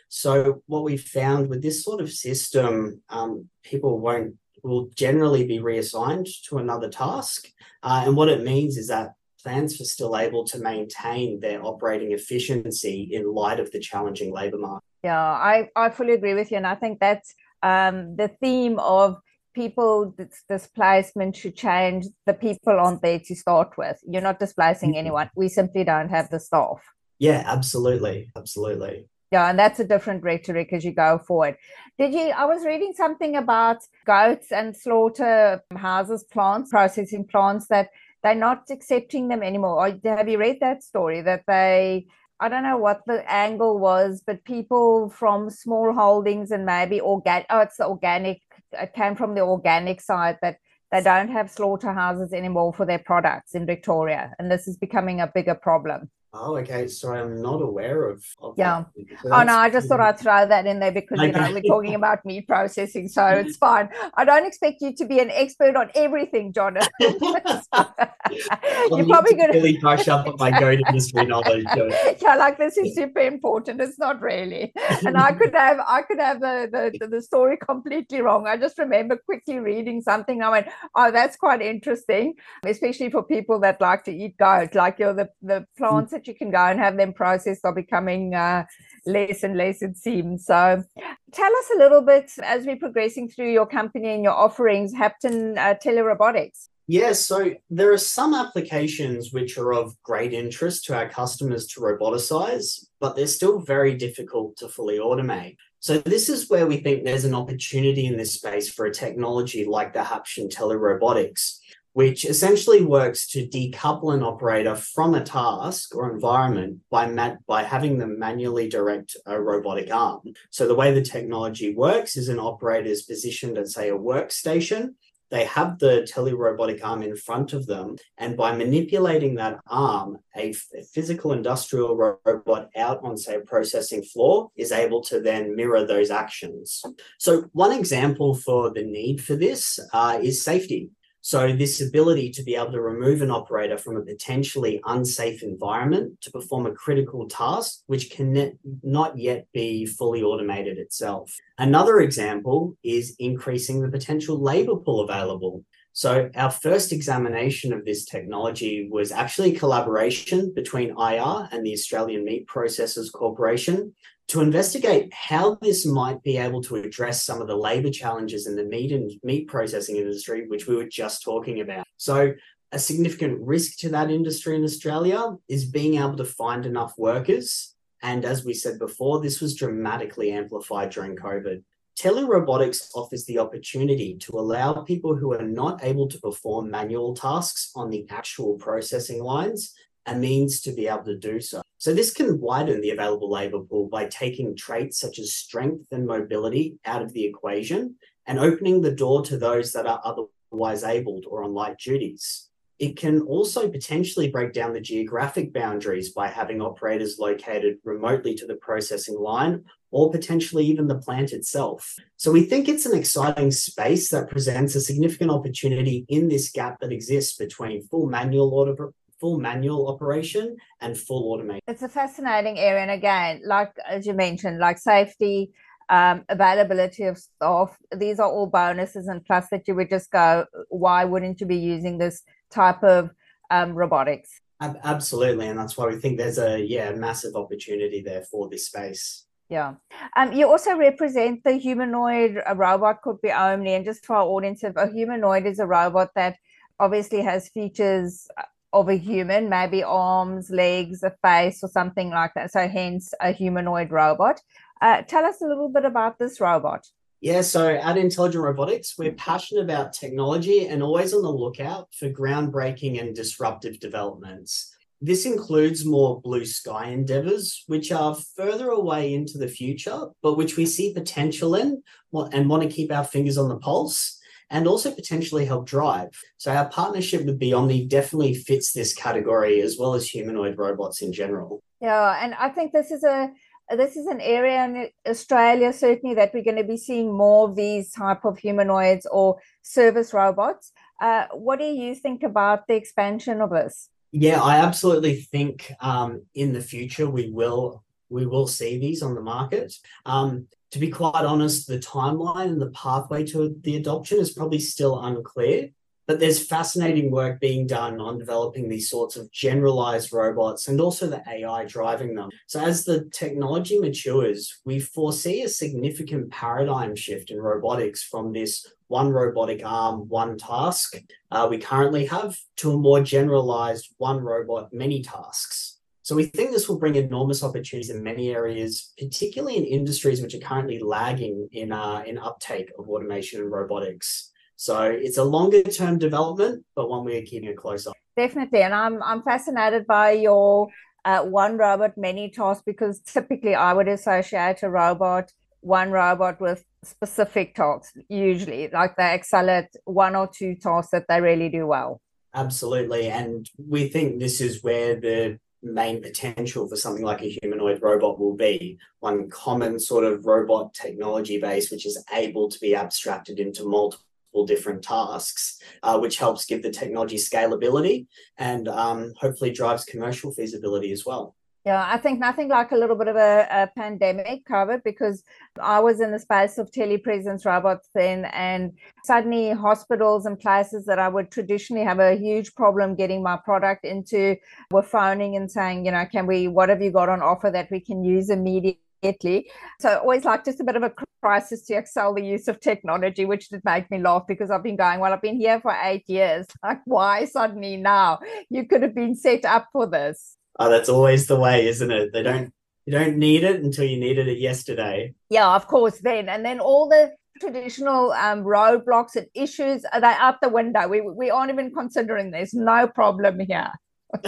So 0.09 0.61
what 0.67 0.83
we 0.83 0.95
found 0.95 1.49
with 1.49 1.63
this 1.63 1.83
sort 1.83 1.99
of 1.99 2.11
system, 2.11 3.01
um, 3.09 3.49
people 3.63 3.99
won't 3.99 4.35
will 4.63 4.89
generally 4.95 5.45
be 5.45 5.59
reassigned 5.59 6.27
to 6.43 6.57
another 6.57 6.89
task. 6.89 7.47
Uh, 7.81 8.03
and 8.05 8.15
what 8.15 8.29
it 8.29 8.43
means 8.43 8.77
is 8.77 8.87
that 8.87 9.13
plants 9.43 9.79
are 9.79 9.85
still 9.85 10.17
able 10.17 10.43
to 10.45 10.59
maintain 10.59 11.39
their 11.39 11.63
operating 11.63 12.11
efficiency 12.11 13.09
in 13.11 13.33
light 13.33 13.59
of 13.59 13.71
the 13.71 13.79
challenging 13.79 14.33
labor 14.33 14.57
market. 14.57 14.83
Yeah, 15.03 15.19
I, 15.19 15.69
I 15.75 15.89
fully 15.89 16.13
agree 16.13 16.33
with 16.33 16.51
you. 16.51 16.57
And 16.57 16.67
I 16.67 16.75
think 16.75 16.99
that's 16.99 17.33
um, 17.63 18.15
the 18.15 18.29
theme 18.41 18.79
of 18.79 19.17
people 19.53 20.15
displacement 20.49 21.35
should 21.35 21.55
change. 21.55 22.05
The 22.25 22.33
people 22.33 22.79
aren't 22.79 23.01
there 23.01 23.19
to 23.19 23.35
start 23.35 23.77
with. 23.77 23.97
You're 24.07 24.21
not 24.21 24.39
displacing 24.39 24.91
mm-hmm. 24.91 24.99
anyone. 24.99 25.29
We 25.35 25.49
simply 25.49 25.83
don't 25.83 26.09
have 26.09 26.29
the 26.29 26.39
staff. 26.39 26.81
Yeah, 27.19 27.43
absolutely. 27.45 28.29
Absolutely. 28.35 29.07
Yeah, 29.31 29.49
and 29.49 29.59
that's 29.59 29.79
a 29.79 29.83
different 29.83 30.23
rhetoric 30.23 30.71
as 30.71 30.85
you 30.85 30.93
go 30.93 31.17
forward. 31.17 31.57
Did 31.99 32.13
you? 32.13 32.29
I 32.29 32.45
was 32.45 32.63
reading 32.63 32.93
something 32.95 33.35
about 33.35 33.79
goats 34.05 34.51
and 34.53 34.75
slaughter 34.75 35.61
houses, 35.75 36.23
plants, 36.23 36.69
processing 36.69 37.25
plants 37.25 37.67
that 37.67 37.89
they're 38.23 38.35
not 38.35 38.63
accepting 38.69 39.27
them 39.27 39.43
anymore. 39.43 39.87
Oh, 39.87 40.09
have 40.09 40.29
you 40.29 40.37
read 40.37 40.59
that 40.61 40.83
story 40.83 41.21
that 41.21 41.43
they? 41.47 42.07
I 42.39 42.49
don't 42.49 42.63
know 42.63 42.77
what 42.77 43.01
the 43.07 43.23
angle 43.31 43.79
was, 43.79 44.21
but 44.25 44.43
people 44.43 45.09
from 45.09 45.49
small 45.49 45.91
holdings 45.91 46.51
and 46.51 46.65
maybe 46.65 47.01
organic. 47.01 47.47
Oh, 47.49 47.59
it's 47.59 47.77
the 47.77 47.87
organic. 47.87 48.41
It 48.73 48.93
came 48.93 49.15
from 49.15 49.33
the 49.33 49.41
organic 49.41 50.01
side 50.01 50.37
that 50.41 50.57
they 50.91 51.01
don't 51.01 51.29
have 51.29 51.49
slaughterhouses 51.49 52.33
anymore 52.33 52.73
for 52.73 52.85
their 52.85 52.99
products 52.99 53.55
in 53.55 53.65
Victoria, 53.65 54.33
and 54.39 54.51
this 54.51 54.67
is 54.67 54.77
becoming 54.77 55.19
a 55.19 55.31
bigger 55.33 55.55
problem. 55.55 56.09
Oh, 56.39 56.55
okay. 56.57 56.87
Sorry, 56.87 57.19
I'm 57.19 57.41
not 57.41 57.61
aware 57.61 58.09
of. 58.09 58.23
of 58.41 58.53
yeah. 58.57 58.85
So 59.23 59.29
oh 59.31 59.43
no, 59.43 59.57
I 59.57 59.69
just 59.69 59.87
thought 59.87 59.99
I'd 59.99 60.19
throw 60.19 60.47
that 60.47 60.67
in 60.67 60.79
there 60.79 60.91
because 60.91 61.19
okay. 61.19 61.27
you 61.27 61.31
know 61.33 61.51
we're 61.51 61.61
talking 61.61 61.95
about 61.95 62.23
meat 62.25 62.47
processing, 62.47 63.07
so 63.07 63.21
mm-hmm. 63.21 63.47
it's 63.47 63.57
fine. 63.57 63.89
I 64.13 64.23
don't 64.23 64.45
expect 64.45 64.81
you 64.81 64.93
to 64.95 65.05
be 65.05 65.19
an 65.19 65.31
expert 65.31 65.75
on 65.75 65.89
everything, 65.95 66.53
Jonathan. 66.53 66.89
You're 68.91 69.05
probably 69.05 69.35
going 69.35 69.51
to 69.51 69.57
really 69.57 69.77
brush 69.77 70.07
up 70.07 70.27
on 70.27 70.35
my 70.37 70.51
goat 70.59 70.79
industry 70.87 71.25
knowledge. 71.25 71.65
yeah, 72.21 72.35
like 72.35 72.57
this 72.57 72.77
is 72.77 72.93
super 72.93 73.19
important. 73.19 73.81
It's 73.81 73.97
not 73.97 74.21
really, 74.21 74.73
and 75.05 75.17
I 75.17 75.31
could 75.31 75.53
have 75.55 75.79
I 75.87 76.03
could 76.03 76.19
have 76.19 76.39
the, 76.39 76.69
the 76.99 77.07
the 77.07 77.21
story 77.21 77.57
completely 77.57 78.21
wrong. 78.21 78.45
I 78.47 78.57
just 78.57 78.77
remember 78.77 79.17
quickly 79.17 79.57
reading 79.59 80.01
something. 80.01 80.41
I 80.41 80.49
went, 80.49 80.67
oh, 80.95 81.11
that's 81.11 81.35
quite 81.35 81.61
interesting, 81.61 82.35
especially 82.63 83.09
for 83.09 83.23
people 83.23 83.59
that 83.61 83.81
like 83.81 84.03
to 84.03 84.11
eat 84.11 84.37
goat. 84.37 84.75
Like 84.75 84.99
you 84.99 85.05
know, 85.05 85.13
the 85.13 85.29
the 85.41 85.59
mm. 85.61 85.65
plants 85.77 86.11
that 86.11 86.26
you 86.27 86.35
can 86.35 86.51
go 86.51 86.57
and 86.57 86.79
have 86.79 86.97
them 86.97 87.13
processed 87.13 87.65
are 87.65 87.73
becoming 87.73 88.35
uh, 88.35 88.65
less 89.05 89.43
and 89.43 89.57
less, 89.57 89.81
it 89.81 89.97
seems. 89.97 90.45
So, 90.45 90.83
tell 91.31 91.55
us 91.55 91.71
a 91.75 91.77
little 91.77 92.01
bit 92.01 92.31
as 92.43 92.65
we're 92.65 92.77
progressing 92.77 93.29
through 93.29 93.51
your 93.51 93.65
company 93.65 94.09
and 94.13 94.23
your 94.23 94.33
offerings, 94.33 94.93
Hapton 94.93 95.57
uh, 95.57 95.75
Telerobotics. 95.83 96.69
Yes, 96.89 97.25
so 97.25 97.51
there 97.69 97.91
are 97.91 97.97
some 97.97 98.33
applications 98.33 99.33
which 99.33 99.57
are 99.57 99.73
of 99.73 100.01
great 100.03 100.33
interest 100.33 100.85
to 100.85 100.95
our 100.95 101.09
customers 101.09 101.67
to 101.67 101.81
roboticize, 101.81 102.85
but 103.01 103.15
they're 103.15 103.27
still 103.27 103.59
very 103.59 103.93
difficult 103.93 104.55
to 104.57 104.69
fully 104.69 104.97
automate. 104.97 105.57
So 105.79 105.99
this 105.99 106.29
is 106.29 106.49
where 106.49 106.65
we 106.65 106.77
think 106.77 107.03
there's 107.03 107.25
an 107.25 107.35
opportunity 107.35 108.05
in 108.05 108.15
this 108.15 108.33
space 108.33 108.69
for 108.69 108.85
a 108.85 108.93
technology 108.93 109.65
like 109.65 109.93
the 109.93 109.99
Hapton 109.99 110.47
Telerobotics, 110.47 111.59
which 111.97 112.25
essentially 112.25 112.85
works 112.85 113.27
to 113.27 113.47
decouple 113.47 114.13
an 114.13 114.21
operator 114.21 114.75
from 114.75 115.15
a 115.15 115.23
task 115.23 115.95
or 115.95 116.13
environment 116.13 116.79
by, 116.91 117.35
by 117.47 117.63
having 117.63 117.97
them 117.97 118.19
manually 118.19 118.69
direct 118.69 119.17
a 119.25 119.41
robotic 119.41 119.91
arm. 119.91 120.21
So 120.51 120.67
the 120.67 120.75
way 120.75 120.93
the 120.93 121.01
technology 121.01 121.73
works 121.73 122.15
is 122.15 122.29
an 122.29 122.37
operator 122.37 122.87
is 122.87 123.01
positioned 123.01 123.57
at, 123.57 123.69
say, 123.69 123.89
a 123.89 123.97
workstation. 123.97 124.93
They 125.31 125.45
have 125.45 125.79
the 125.79 126.07
telerobotic 126.07 126.81
arm 126.83 127.01
in 127.01 127.15
front 127.15 127.53
of 127.53 127.65
them, 127.65 127.95
and 128.19 128.37
by 128.37 128.55
manipulating 128.55 129.33
that 129.35 129.57
arm, 129.65 130.19
a, 130.35 130.51
f- 130.51 130.67
a 130.77 130.83
physical 130.83 131.33
industrial 131.33 131.97
robot 131.97 132.69
out 132.77 132.99
on, 133.03 133.17
say, 133.17 133.37
a 133.37 133.39
processing 133.39 134.03
floor 134.03 134.51
is 134.55 134.71
able 134.71 135.01
to 135.05 135.19
then 135.19 135.55
mirror 135.55 135.83
those 135.83 136.11
actions. 136.11 136.83
So, 137.17 137.49
one 137.53 137.73
example 137.73 138.35
for 138.35 138.69
the 138.69 138.83
need 138.83 139.19
for 139.19 139.35
this 139.35 139.79
uh, 139.93 140.19
is 140.21 140.43
safety. 140.43 140.91
So, 141.21 141.51
this 141.51 141.81
ability 141.81 142.31
to 142.31 142.43
be 142.43 142.55
able 142.55 142.71
to 142.71 142.81
remove 142.81 143.21
an 143.21 143.31
operator 143.31 143.77
from 143.77 143.97
a 143.97 144.01
potentially 144.01 144.81
unsafe 144.85 145.43
environment 145.43 146.21
to 146.21 146.31
perform 146.31 146.65
a 146.65 146.73
critical 146.73 147.27
task, 147.27 147.81
which 147.87 148.11
can 148.11 148.57
not 148.83 149.17
yet 149.17 149.47
be 149.53 149.85
fully 149.85 150.23
automated 150.23 150.77
itself. 150.77 151.33
Another 151.57 151.99
example 151.99 152.77
is 152.83 153.15
increasing 153.19 153.81
the 153.81 153.89
potential 153.89 154.41
labor 154.41 154.77
pool 154.77 155.01
available. 155.01 155.63
So, 155.91 156.29
our 156.35 156.51
first 156.51 156.93
examination 156.93 157.73
of 157.73 157.83
this 157.83 158.05
technology 158.05 158.87
was 158.89 159.11
actually 159.11 159.55
a 159.55 159.59
collaboration 159.59 160.53
between 160.53 160.91
IR 160.91 161.49
and 161.51 161.65
the 161.65 161.73
Australian 161.73 162.23
Meat 162.23 162.47
Processors 162.47 163.11
Corporation 163.11 163.95
to 164.27 164.41
investigate 164.41 165.13
how 165.13 165.55
this 165.61 165.85
might 165.85 166.21
be 166.21 166.37
able 166.37 166.61
to 166.61 166.75
address 166.75 167.23
some 167.23 167.41
of 167.41 167.47
the 167.47 167.55
labor 167.55 167.89
challenges 167.89 168.45
in 168.45 168.55
the 168.55 168.63
meat 168.63 168.91
and 168.91 169.11
meat 169.23 169.47
processing 169.47 169.95
industry, 169.95 170.47
which 170.47 170.67
we 170.67 170.75
were 170.75 170.87
just 170.87 171.23
talking 171.23 171.61
about. 171.61 171.85
So, 171.97 172.33
a 172.73 172.79
significant 172.79 173.39
risk 173.39 173.77
to 173.77 173.89
that 173.89 174.11
industry 174.11 174.53
in 174.57 174.65
Australia 174.65 175.37
is 175.47 175.63
being 175.63 175.95
able 175.95 176.17
to 176.17 176.25
find 176.25 176.65
enough 176.65 176.93
workers. 176.97 177.73
And 178.03 178.25
as 178.25 178.43
we 178.43 178.53
said 178.53 178.77
before, 178.77 179.21
this 179.21 179.39
was 179.39 179.55
dramatically 179.55 180.31
amplified 180.31 180.89
during 180.89 181.15
COVID. 181.15 181.63
Telerobotics 181.97 182.93
offers 182.93 183.25
the 183.25 183.39
opportunity 183.39 184.17
to 184.17 184.37
allow 184.37 184.73
people 184.81 185.15
who 185.15 185.33
are 185.33 185.41
not 185.41 185.81
able 185.83 186.09
to 186.09 186.19
perform 186.19 186.69
manual 186.69 187.15
tasks 187.15 187.71
on 187.73 187.89
the 187.89 188.05
actual 188.09 188.55
processing 188.55 189.23
lines 189.23 189.73
a 190.07 190.15
means 190.15 190.61
to 190.61 190.71
be 190.71 190.87
able 190.87 191.03
to 191.03 191.17
do 191.17 191.39
so. 191.39 191.61
So 191.77 191.93
this 191.93 192.11
can 192.11 192.39
widen 192.39 192.81
the 192.81 192.89
available 192.89 193.29
labor 193.29 193.59
pool 193.59 193.87
by 193.87 194.05
taking 194.05 194.55
traits 194.55 194.99
such 194.99 195.19
as 195.19 195.33
strength 195.33 195.87
and 195.91 196.07
mobility 196.07 196.79
out 196.85 197.03
of 197.03 197.13
the 197.13 197.25
equation 197.25 197.95
and 198.25 198.39
opening 198.39 198.81
the 198.81 198.91
door 198.91 199.21
to 199.25 199.37
those 199.37 199.73
that 199.73 199.85
are 199.85 200.01
otherwise 200.03 200.83
abled 200.83 201.25
or 201.29 201.43
on 201.43 201.53
light 201.53 201.77
duties. 201.77 202.49
It 202.79 202.95
can 202.95 203.21
also 203.21 203.69
potentially 203.69 204.29
break 204.29 204.53
down 204.53 204.73
the 204.73 204.81
geographic 204.81 205.51
boundaries 205.51 206.11
by 206.11 206.27
having 206.27 206.61
operators 206.61 207.17
located 207.17 207.77
remotely 207.83 208.35
to 208.35 208.45
the 208.45 208.55
processing 208.55 209.19
line 209.19 209.63
or 209.89 210.11
potentially 210.11 210.65
even 210.65 210.87
the 210.87 210.99
plant 210.99 211.31
itself. 211.31 211.95
So 212.17 212.31
we 212.31 212.43
think 212.43 212.67
it's 212.67 212.85
an 212.85 212.97
exciting 212.97 213.51
space 213.51 214.09
that 214.09 214.29
presents 214.29 214.75
a 214.75 214.81
significant 214.81 215.31
opportunity 215.31 216.05
in 216.09 216.27
this 216.27 216.51
gap 216.51 216.79
that 216.81 216.91
exists 216.91 217.35
between 217.35 217.87
full 217.87 218.07
manual 218.07 218.53
order 218.53 218.75
full 219.19 219.39
manual 219.39 219.87
operation 219.87 220.57
and 220.81 220.97
full 220.97 221.31
automation. 221.31 221.61
It's 221.67 221.83
a 221.83 221.89
fascinating 221.89 222.59
area. 222.59 222.81
And 222.81 222.91
again, 222.91 223.41
like 223.45 223.73
as 223.87 224.05
you 224.05 224.13
mentioned, 224.13 224.59
like 224.59 224.77
safety, 224.77 225.51
um, 225.89 226.25
availability 226.29 227.03
of 227.03 227.17
staff, 227.17 227.77
these 227.95 228.19
are 228.19 228.29
all 228.29 228.47
bonuses. 228.47 229.07
And 229.07 229.23
plus, 229.25 229.47
that 229.51 229.67
you 229.67 229.75
would 229.75 229.89
just 229.89 230.11
go, 230.11 230.45
why 230.69 231.05
wouldn't 231.05 231.41
you 231.41 231.47
be 231.47 231.57
using 231.57 231.97
this 231.97 232.23
type 232.51 232.83
of 232.83 233.09
um, 233.49 233.73
robotics? 233.73 234.41
Absolutely. 234.59 235.47
And 235.47 235.59
that's 235.59 235.77
why 235.77 235.85
we 235.85 235.97
think 235.97 236.17
there's 236.17 236.39
a 236.39 236.59
yeah 236.59 236.91
massive 236.91 237.35
opportunity 237.35 238.01
there 238.01 238.23
for 238.23 238.49
this 238.49 238.65
space. 238.65 239.25
Yeah. 239.49 239.75
Um, 240.17 240.33
you 240.33 240.49
also 240.49 240.75
represent 240.75 241.43
the 241.43 241.53
humanoid 241.53 242.41
robot 242.55 243.01
could 243.01 243.21
be 243.21 243.31
Omni. 243.31 243.75
And 243.75 243.85
just 243.85 244.05
for 244.05 244.17
our 244.17 244.25
audience, 244.25 244.63
a 244.63 244.91
humanoid 244.91 245.45
is 245.45 245.59
a 245.59 245.67
robot 245.67 246.09
that 246.15 246.37
obviously 246.79 247.21
has 247.21 247.49
features 247.49 248.27
of 248.73 248.89
a 248.89 248.95
human, 248.95 249.49
maybe 249.49 249.83
arms, 249.83 250.49
legs, 250.49 251.03
a 251.03 251.13
face, 251.23 251.63
or 251.63 251.69
something 251.69 252.09
like 252.09 252.33
that. 252.35 252.51
So, 252.51 252.67
hence 252.67 253.13
a 253.21 253.31
humanoid 253.31 253.91
robot. 253.91 254.41
Uh, 254.81 255.01
tell 255.01 255.25
us 255.25 255.41
a 255.41 255.47
little 255.47 255.69
bit 255.69 255.85
about 255.85 256.19
this 256.19 256.39
robot. 256.39 256.87
Yeah, 257.19 257.41
so 257.41 257.69
at 257.69 257.97
Intelligent 257.97 258.43
Robotics, 258.43 258.95
we're 258.95 259.13
passionate 259.13 259.63
about 259.63 259.93
technology 259.93 260.67
and 260.67 260.83
always 260.83 261.15
on 261.15 261.23
the 261.23 261.31
lookout 261.31 261.87
for 261.95 262.09
groundbreaking 262.09 262.99
and 262.99 263.15
disruptive 263.15 263.79
developments. 263.79 264.75
This 265.01 265.25
includes 265.25 265.83
more 265.83 266.21
blue 266.21 266.45
sky 266.45 266.89
endeavors, 266.89 267.63
which 267.65 267.91
are 267.91 268.15
further 268.35 268.69
away 268.69 269.15
into 269.15 269.39
the 269.39 269.47
future, 269.47 270.07
but 270.21 270.37
which 270.37 270.57
we 270.57 270.65
see 270.67 270.93
potential 270.93 271.55
in 271.55 271.81
and 272.13 272.49
want 272.49 272.63
to 272.63 272.69
keep 272.69 272.91
our 272.91 273.03
fingers 273.03 273.37
on 273.37 273.49
the 273.49 273.57
pulse 273.57 274.16
and 274.49 274.67
also 274.67 274.91
potentially 274.91 275.45
help 275.45 275.65
drive. 275.65 276.09
So 276.37 276.51
our 276.51 276.69
partnership 276.69 277.25
with 277.25 277.39
Biomni 277.39 277.87
definitely 277.87 278.33
fits 278.33 278.71
this 278.71 278.93
category 278.93 279.61
as 279.61 279.77
well 279.77 279.93
as 279.93 280.07
humanoid 280.07 280.57
robots 280.57 281.01
in 281.01 281.11
general. 281.11 281.61
Yeah, 281.81 282.23
and 282.23 282.33
I 282.35 282.49
think 282.49 282.71
this 282.71 282.91
is 282.91 283.03
a 283.03 283.31
this 283.75 283.97
is 283.97 284.07
an 284.07 284.21
area 284.21 284.63
in 284.63 284.89
Australia 285.05 285.73
certainly 285.73 286.15
that 286.15 286.33
we're 286.33 286.43
going 286.43 286.55
to 286.55 286.63
be 286.63 286.77
seeing 286.77 287.11
more 287.11 287.49
of 287.49 287.55
these 287.57 287.91
type 287.91 288.23
of 288.23 288.37
humanoids 288.37 289.05
or 289.11 289.37
service 289.61 290.13
robots. 290.13 290.71
Uh, 291.01 291.25
what 291.33 291.59
do 291.59 291.65
you 291.65 291.93
think 291.93 292.23
about 292.23 292.65
the 292.67 292.75
expansion 292.75 293.41
of 293.41 293.49
this? 293.49 293.89
Yeah, 294.13 294.41
I 294.41 294.57
absolutely 294.57 295.15
think 295.15 295.73
um, 295.81 296.23
in 296.33 296.53
the 296.53 296.61
future 296.61 297.09
we 297.09 297.29
will 297.29 297.83
we 298.09 298.25
will 298.25 298.47
see 298.47 298.79
these 298.79 299.03
on 299.03 299.15
the 299.15 299.21
market. 299.21 299.73
Um, 300.05 300.47
to 300.71 300.79
be 300.79 300.89
quite 300.89 301.25
honest, 301.25 301.67
the 301.67 301.79
timeline 301.79 302.47
and 302.47 302.61
the 302.61 302.71
pathway 302.71 303.25
to 303.27 303.55
the 303.61 303.77
adoption 303.77 304.19
is 304.19 304.31
probably 304.31 304.59
still 304.59 304.99
unclear. 304.99 305.69
But 306.07 306.21
there's 306.21 306.47
fascinating 306.47 307.11
work 307.11 307.41
being 307.41 307.67
done 307.67 307.99
on 307.99 308.17
developing 308.17 308.69
these 308.69 308.89
sorts 308.89 309.17
of 309.17 309.29
generalized 309.29 310.13
robots 310.13 310.69
and 310.69 310.79
also 310.79 311.07
the 311.07 311.21
AI 311.27 311.65
driving 311.65 312.15
them. 312.15 312.29
So, 312.47 312.61
as 312.61 312.85
the 312.85 313.09
technology 313.11 313.77
matures, 313.77 314.61
we 314.63 314.79
foresee 314.79 315.43
a 315.43 315.49
significant 315.49 316.31
paradigm 316.31 316.95
shift 316.95 317.29
in 317.29 317.41
robotics 317.41 318.03
from 318.03 318.31
this 318.31 318.65
one 318.87 319.09
robotic 319.09 319.65
arm, 319.65 320.07
one 320.07 320.37
task 320.37 320.97
uh, 321.29 321.47
we 321.49 321.57
currently 321.57 322.05
have 322.05 322.37
to 322.57 322.71
a 322.71 322.77
more 322.77 323.01
generalized 323.01 323.93
one 323.97 324.19
robot, 324.19 324.71
many 324.73 325.01
tasks. 325.01 325.76
So 326.07 326.15
we 326.15 326.23
think 326.23 326.51
this 326.51 326.69
will 326.69 326.79
bring 326.79 326.95
enormous 326.95 327.43
opportunities 327.43 327.89
in 327.89 328.01
many 328.01 328.29
areas, 328.29 328.93
particularly 328.97 329.57
in 329.57 329.65
industries 329.65 330.21
which 330.21 330.33
are 330.33 330.39
currently 330.39 330.79
lagging 330.79 331.49
in 331.51 331.73
uh, 331.73 332.01
in 332.07 332.17
uptake 332.17 332.71
of 332.79 332.87
automation 332.87 333.41
and 333.41 333.51
robotics. 333.51 334.31
So 334.55 334.83
it's 334.83 335.17
a 335.17 335.25
longer 335.25 335.63
term 335.63 335.99
development, 335.99 336.63
but 336.77 336.87
one 336.87 337.03
we're 337.03 337.23
keeping 337.23 337.49
a 337.49 337.53
close 337.53 337.87
eye. 337.87 337.91
Definitely, 338.15 338.61
and 338.61 338.73
I'm 338.73 339.03
I'm 339.03 339.21
fascinated 339.21 339.85
by 339.85 340.11
your 340.11 340.69
uh, 341.03 341.23
one 341.23 341.57
robot 341.57 341.97
many 341.97 342.29
tasks 342.29 342.63
because 342.65 343.01
typically 343.01 343.53
I 343.55 343.73
would 343.73 343.89
associate 343.89 344.63
a 344.63 344.69
robot 344.69 345.33
one 345.59 345.91
robot 345.91 346.39
with 346.39 346.63
specific 346.83 347.53
tasks 347.55 347.97
usually 348.07 348.69
like 348.69 348.95
they 348.95 349.13
excel 349.13 349.49
at 349.49 349.69
one 349.83 350.15
or 350.15 350.29
two 350.33 350.55
tasks 350.55 350.91
that 350.91 351.05
they 351.09 351.19
really 351.19 351.49
do 351.49 351.65
well 351.65 351.99
absolutely 352.35 353.09
and 353.09 353.49
we 353.57 353.89
think 353.89 354.19
this 354.19 354.39
is 354.39 354.63
where 354.63 354.95
the 355.01 355.39
main 355.63 356.01
potential 356.01 356.67
for 356.67 356.75
something 356.75 357.03
like 357.03 357.21
a 357.21 357.37
humanoid 357.41 357.81
robot 357.81 358.19
will 358.19 358.35
be 358.35 358.77
one 358.99 359.29
common 359.29 359.79
sort 359.79 360.03
of 360.03 360.25
robot 360.25 360.73
technology 360.73 361.39
base 361.39 361.71
which 361.71 361.85
is 361.85 362.03
able 362.13 362.49
to 362.49 362.59
be 362.59 362.75
abstracted 362.75 363.39
into 363.39 363.63
multiple 363.65 364.03
different 364.45 364.83
tasks, 364.83 365.59
uh, 365.83 365.97
which 365.97 366.17
helps 366.17 366.45
give 366.45 366.61
the 366.61 366.69
technology 366.69 367.17
scalability 367.17 368.05
and 368.37 368.67
um, 368.67 369.13
hopefully 369.19 369.51
drives 369.51 369.83
commercial 369.83 370.31
feasibility 370.31 370.91
as 370.91 371.05
well. 371.05 371.35
Yeah, 371.65 371.85
I 371.85 371.97
think 371.97 372.19
nothing 372.19 372.47
like 372.47 372.71
a 372.71 372.77
little 372.77 372.95
bit 372.95 373.09
of 373.09 373.17
a, 373.17 373.45
a, 373.51 373.67
pandemic 373.75 374.45
COVID 374.47 374.83
because 374.85 375.23
I 375.61 375.81
was 375.81 375.99
in 375.99 376.11
the 376.11 376.19
space 376.19 376.57
of 376.57 376.71
telepresence 376.71 377.45
robots 377.45 377.89
then, 377.93 378.23
and 378.25 378.71
suddenly 379.03 379.51
hospitals 379.51 380.25
and 380.25 380.39
places 380.39 380.85
that 380.85 380.97
I 380.97 381.09
would 381.09 381.29
traditionally 381.29 381.83
have 381.83 381.99
a 381.99 382.15
huge 382.15 382.55
problem 382.55 382.95
getting 382.95 383.21
my 383.21 383.35
product 383.35 383.83
into 383.83 384.37
were 384.71 384.81
phoning 384.81 385.35
and 385.35 385.51
saying, 385.51 385.85
you 385.85 385.91
know, 385.91 386.05
can 386.09 386.25
we, 386.25 386.47
what 386.47 386.69
have 386.69 386.81
you 386.81 386.91
got 386.91 387.09
on 387.09 387.21
offer 387.21 387.51
that 387.51 387.69
we 387.69 387.81
can 387.81 388.01
use 388.01 388.29
immediately? 388.29 388.81
immediately. 389.01 389.49
So 389.79 389.97
always 389.99 390.25
like 390.25 390.45
just 390.45 390.59
a 390.59 390.63
bit 390.63 390.75
of 390.75 390.83
a 390.83 390.93
crisis 391.21 391.63
to 391.65 391.75
excel 391.75 392.13
the 392.13 392.23
use 392.23 392.47
of 392.47 392.59
technology, 392.59 393.25
which 393.25 393.49
did 393.49 393.61
make 393.63 393.89
me 393.91 393.99
laugh 393.99 394.23
because 394.27 394.51
I've 394.51 394.63
been 394.63 394.75
going, 394.75 394.99
well, 394.99 395.13
I've 395.13 395.21
been 395.21 395.39
here 395.39 395.59
for 395.59 395.75
eight 395.83 396.07
years. 396.07 396.47
Like, 396.63 396.79
why 396.85 397.25
suddenly 397.25 397.77
now? 397.77 398.19
You 398.49 398.65
could 398.65 398.81
have 398.81 398.95
been 398.95 399.15
set 399.15 399.45
up 399.45 399.67
for 399.71 399.87
this. 399.87 400.36
Oh, 400.59 400.69
that's 400.69 400.89
always 400.89 401.27
the 401.27 401.39
way, 401.39 401.67
isn't 401.67 401.91
it? 401.91 402.13
They 402.13 402.23
don't 402.23 402.53
you 402.85 402.93
don't 402.93 403.17
need 403.17 403.43
it 403.43 403.61
until 403.61 403.83
you 403.83 403.99
needed 403.99 404.27
it 404.29 404.39
yesterday. 404.39 405.13
Yeah, 405.29 405.53
of 405.53 405.67
course. 405.67 405.99
Then 405.99 406.29
and 406.29 406.45
then 406.45 406.59
all 406.59 406.87
the 406.87 407.13
traditional 407.39 408.11
um, 408.13 408.43
roadblocks 408.43 409.15
and 409.15 409.27
issues 409.33 409.85
are 409.91 410.01
they 410.01 410.07
out 410.07 410.41
the 410.41 410.49
window. 410.49 410.87
We 410.87 411.01
we 411.01 411.29
aren't 411.29 411.51
even 411.51 411.73
considering. 411.73 412.31
There's 412.31 412.53
no 412.53 412.87
problem 412.87 413.39
here. 413.39 413.71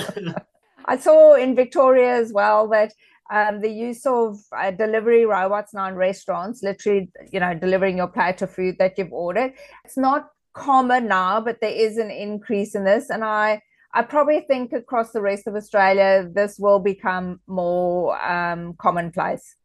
I 0.86 0.98
saw 0.98 1.36
in 1.36 1.56
Victoria 1.56 2.16
as 2.16 2.34
well 2.34 2.68
that 2.70 2.94
um, 3.32 3.62
the 3.62 3.70
use 3.70 4.06
of 4.06 4.40
uh, 4.52 4.72
delivery 4.72 5.26
robots 5.26 5.74
now 5.74 5.88
in 5.88 5.96
restaurants, 5.96 6.64
literally, 6.64 7.12
you 7.32 7.40
know, 7.40 7.54
delivering 7.54 7.98
your 7.98 8.08
plate 8.08 8.42
of 8.42 8.52
food 8.52 8.76
that 8.80 8.98
you've 8.98 9.14
ordered. 9.14 9.54
It's 9.86 9.98
not 9.98 10.30
common 10.54 11.08
now, 11.08 11.40
but 11.40 11.62
there 11.62 11.72
is 11.72 11.98
an 11.98 12.12
increase 12.12 12.76
in 12.76 12.84
this, 12.84 13.10
and 13.10 13.24
I. 13.24 13.62
I 13.94 14.04
probably 14.04 14.42
think 14.42 14.72
across 14.72 15.12
the 15.12 15.22
rest 15.22 15.48
of 15.48 15.56
Australia, 15.56 16.30
this 16.32 16.60
will 16.60 16.80
become 16.80 17.40
more 17.48 18.20
um, 18.24 18.76
commonplace. 18.78 19.56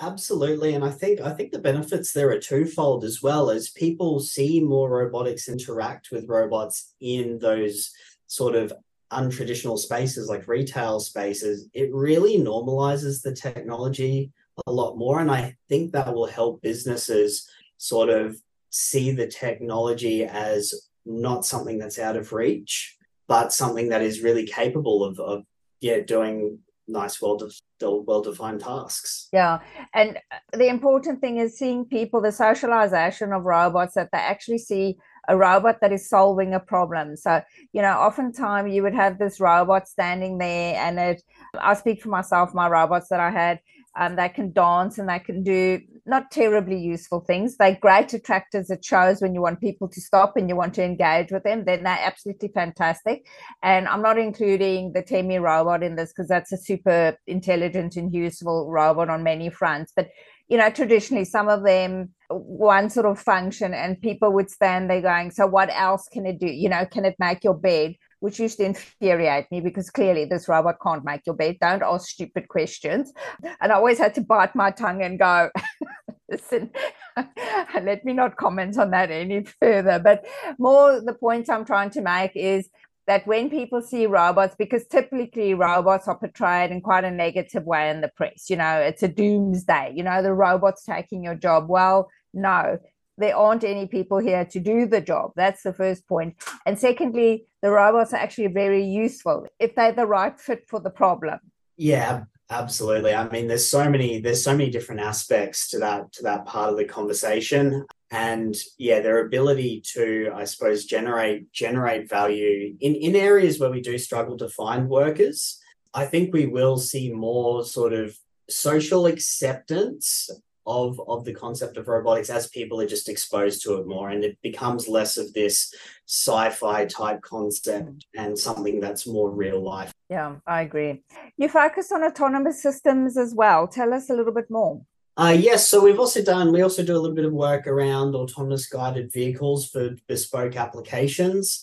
Absolutely, 0.00 0.74
and 0.74 0.82
I 0.82 0.90
think 0.90 1.20
I 1.20 1.32
think 1.32 1.52
the 1.52 1.58
benefits 1.58 2.12
there 2.12 2.30
are 2.30 2.38
twofold 2.38 3.04
as 3.04 3.22
well. 3.22 3.50
As 3.50 3.68
people 3.68 4.18
see 4.18 4.60
more 4.60 4.88
robotics 4.88 5.46
interact 5.46 6.10
with 6.10 6.26
robots 6.26 6.94
in 7.00 7.38
those 7.38 7.90
sort 8.28 8.56
of 8.56 8.72
untraditional 9.12 9.78
spaces 9.78 10.28
like 10.28 10.48
retail 10.48 11.00
spaces, 11.00 11.68
it 11.74 11.92
really 11.92 12.38
normalizes 12.38 13.22
the 13.22 13.34
technology 13.34 14.32
a 14.66 14.72
lot 14.72 14.96
more. 14.96 15.20
And 15.20 15.30
I 15.30 15.56
think 15.68 15.92
that 15.92 16.14
will 16.14 16.26
help 16.26 16.62
businesses 16.62 17.48
sort 17.76 18.08
of 18.08 18.40
see 18.70 19.10
the 19.10 19.26
technology 19.26 20.24
as 20.24 20.88
not 21.04 21.44
something 21.44 21.78
that's 21.78 21.98
out 21.98 22.16
of 22.16 22.32
reach, 22.32 22.97
but 23.28 23.52
something 23.52 23.90
that 23.90 24.02
is 24.02 24.22
really 24.22 24.46
capable 24.46 25.04
of, 25.04 25.20
of 25.20 25.44
yeah, 25.80 26.00
doing 26.00 26.58
nice, 26.88 27.20
well 27.20 27.38
well 27.80 28.22
defined 28.22 28.60
tasks. 28.60 29.28
Yeah, 29.32 29.60
and 29.94 30.18
the 30.52 30.68
important 30.68 31.20
thing 31.20 31.36
is 31.36 31.56
seeing 31.56 31.84
people 31.84 32.20
the 32.20 32.32
socialization 32.32 33.32
of 33.32 33.44
robots 33.44 33.94
that 33.94 34.08
they 34.10 34.18
actually 34.18 34.58
see 34.58 34.98
a 35.28 35.36
robot 35.36 35.80
that 35.82 35.92
is 35.92 36.08
solving 36.08 36.54
a 36.54 36.60
problem. 36.60 37.14
So, 37.14 37.42
you 37.74 37.82
know, 37.82 37.92
oftentimes 37.92 38.72
you 38.72 38.82
would 38.82 38.94
have 38.94 39.18
this 39.18 39.40
robot 39.40 39.86
standing 39.86 40.38
there, 40.38 40.76
and 40.76 40.98
it, 40.98 41.22
I 41.60 41.74
speak 41.74 42.02
for 42.02 42.08
myself, 42.08 42.54
my 42.54 42.68
robots 42.68 43.08
that 43.08 43.20
I 43.20 43.30
had, 43.30 43.60
um, 43.96 44.16
they 44.16 44.30
can 44.30 44.52
dance 44.52 44.98
and 44.98 45.08
they 45.08 45.18
can 45.18 45.42
do 45.42 45.80
not 46.08 46.30
terribly 46.30 46.78
useful 46.78 47.20
things. 47.20 47.56
They're 47.56 47.78
great 47.80 48.12
attractors 48.12 48.70
at 48.70 48.84
shows 48.84 49.20
when 49.20 49.34
you 49.34 49.40
want 49.40 49.60
people 49.60 49.88
to 49.88 50.00
stop 50.00 50.36
and 50.36 50.48
you 50.48 50.56
want 50.56 50.74
to 50.74 50.84
engage 50.84 51.30
with 51.30 51.44
them. 51.44 51.64
Then 51.64 51.84
they're 51.84 51.98
absolutely 52.00 52.48
fantastic. 52.48 53.26
And 53.62 53.86
I'm 53.88 54.02
not 54.02 54.18
including 54.18 54.92
the 54.92 55.02
Temi 55.02 55.38
robot 55.38 55.82
in 55.82 55.96
this 55.96 56.12
because 56.12 56.28
that's 56.28 56.52
a 56.52 56.56
super 56.56 57.16
intelligent 57.26 57.96
and 57.96 58.12
useful 58.12 58.70
robot 58.70 59.10
on 59.10 59.22
many 59.22 59.50
fronts. 59.50 59.92
But 59.94 60.08
you 60.48 60.56
know, 60.56 60.70
traditionally 60.70 61.26
some 61.26 61.48
of 61.48 61.62
them 61.62 62.10
one 62.30 62.90
sort 62.90 63.06
of 63.06 63.18
function 63.18 63.72
and 63.74 64.00
people 64.00 64.32
would 64.32 64.50
stand 64.50 64.90
there 64.90 65.00
going, 65.00 65.30
So 65.30 65.46
what 65.46 65.70
else 65.72 66.08
can 66.12 66.26
it 66.26 66.38
do? 66.38 66.46
You 66.46 66.68
know, 66.68 66.86
can 66.86 67.04
it 67.04 67.16
make 67.18 67.44
your 67.44 67.54
bed? 67.54 67.94
Which 68.20 68.40
used 68.40 68.58
to 68.58 68.64
infuriate 68.64 69.50
me 69.50 69.60
because 69.60 69.90
clearly 69.90 70.24
this 70.24 70.48
robot 70.48 70.76
can't 70.82 71.04
make 71.04 71.22
your 71.24 71.36
bed. 71.36 71.58
Don't 71.60 71.82
ask 71.82 72.08
stupid 72.08 72.48
questions. 72.48 73.12
And 73.60 73.72
I 73.72 73.76
always 73.76 73.98
had 73.98 74.14
to 74.16 74.20
bite 74.20 74.56
my 74.56 74.70
tongue 74.72 75.02
and 75.02 75.18
go, 75.18 75.50
listen, 76.30 76.70
let 77.82 78.04
me 78.04 78.12
not 78.12 78.36
comment 78.36 78.78
on 78.78 78.90
that 78.90 79.10
any 79.10 79.44
further. 79.60 79.98
But 79.98 80.26
more 80.58 81.00
the 81.00 81.14
point 81.14 81.48
I'm 81.48 81.64
trying 81.64 81.90
to 81.90 82.00
make 82.00 82.32
is 82.34 82.68
that 83.06 83.26
when 83.26 83.48
people 83.48 83.80
see 83.80 84.06
robots, 84.06 84.54
because 84.58 84.86
typically 84.86 85.54
robots 85.54 86.06
are 86.08 86.18
portrayed 86.18 86.70
in 86.70 86.82
quite 86.82 87.04
a 87.04 87.10
negative 87.10 87.64
way 87.64 87.88
in 87.88 88.02
the 88.02 88.10
press, 88.14 88.50
you 88.50 88.56
know, 88.56 88.78
it's 88.78 89.02
a 89.02 89.08
doomsday, 89.08 89.94
you 89.96 90.02
know, 90.02 90.22
the 90.22 90.32
robot's 90.32 90.84
taking 90.84 91.24
your 91.24 91.34
job. 91.34 91.68
Well, 91.68 92.10
no, 92.34 92.78
there 93.18 93.36
aren't 93.36 93.64
any 93.64 93.86
people 93.86 94.18
here 94.18 94.44
to 94.46 94.60
do 94.60 94.86
the 94.86 95.00
job. 95.00 95.32
That's 95.36 95.62
the 95.62 95.72
first 95.72 96.06
point. 96.06 96.36
And 96.66 96.78
secondly, 96.78 97.46
the 97.62 97.70
robots 97.70 98.12
are 98.12 98.16
actually 98.16 98.46
very 98.48 98.84
useful 98.84 99.46
if 99.58 99.74
they're 99.74 99.92
the 99.92 100.06
right 100.06 100.38
fit 100.38 100.66
for 100.68 100.80
the 100.80 100.90
problem. 100.90 101.40
Yeah, 101.76 102.24
absolutely. 102.50 103.14
I 103.14 103.28
mean, 103.28 103.48
there's 103.48 103.68
so 103.68 103.88
many, 103.90 104.20
there's 104.20 104.42
so 104.42 104.56
many 104.56 104.70
different 104.70 105.00
aspects 105.00 105.68
to 105.70 105.78
that, 105.80 106.12
to 106.12 106.22
that 106.22 106.46
part 106.46 106.70
of 106.70 106.76
the 106.76 106.84
conversation 106.84 107.84
and 108.10 108.56
yeah 108.78 109.00
their 109.00 109.26
ability 109.26 109.82
to 109.84 110.30
i 110.34 110.44
suppose 110.44 110.86
generate 110.86 111.52
generate 111.52 112.08
value 112.08 112.74
in 112.80 112.94
in 112.94 113.14
areas 113.14 113.60
where 113.60 113.70
we 113.70 113.82
do 113.82 113.98
struggle 113.98 114.36
to 114.36 114.48
find 114.48 114.88
workers 114.88 115.60
i 115.92 116.06
think 116.06 116.32
we 116.32 116.46
will 116.46 116.78
see 116.78 117.12
more 117.12 117.64
sort 117.64 117.92
of 117.92 118.16
social 118.48 119.04
acceptance 119.04 120.30
of 120.68 121.00
of 121.08 121.24
the 121.24 121.32
concept 121.32 121.78
of 121.78 121.88
robotics 121.88 122.30
as 122.30 122.48
people 122.48 122.80
are 122.80 122.86
just 122.86 123.08
exposed 123.08 123.62
to 123.62 123.74
it 123.76 123.86
more 123.86 124.10
and 124.10 124.22
it 124.22 124.38
becomes 124.42 124.86
less 124.86 125.16
of 125.16 125.32
this 125.32 125.74
sci-fi 126.06 126.84
type 126.84 127.20
concept 127.22 128.06
and 128.14 128.38
something 128.38 128.78
that's 128.78 129.06
more 129.06 129.30
real 129.30 129.60
life. 129.60 129.92
Yeah 130.10 130.36
i 130.46 130.62
agree. 130.62 131.02
You 131.36 131.48
focus 131.48 131.90
on 131.90 132.04
autonomous 132.04 132.62
systems 132.62 133.16
as 133.16 133.34
well. 133.34 133.66
Tell 133.66 133.92
us 133.94 134.10
a 134.10 134.14
little 134.14 134.34
bit 134.34 134.50
more. 134.50 134.82
Uh, 135.18 135.36
yes, 135.36 135.66
so 135.66 135.82
we've 135.82 135.98
also 135.98 136.22
done, 136.22 136.52
we 136.52 136.62
also 136.62 136.84
do 136.84 136.96
a 136.96 137.00
little 137.00 137.16
bit 137.16 137.24
of 137.24 137.32
work 137.32 137.66
around 137.66 138.14
autonomous 138.14 138.68
guided 138.68 139.12
vehicles 139.12 139.68
for 139.68 139.96
bespoke 140.06 140.54
applications. 140.54 141.60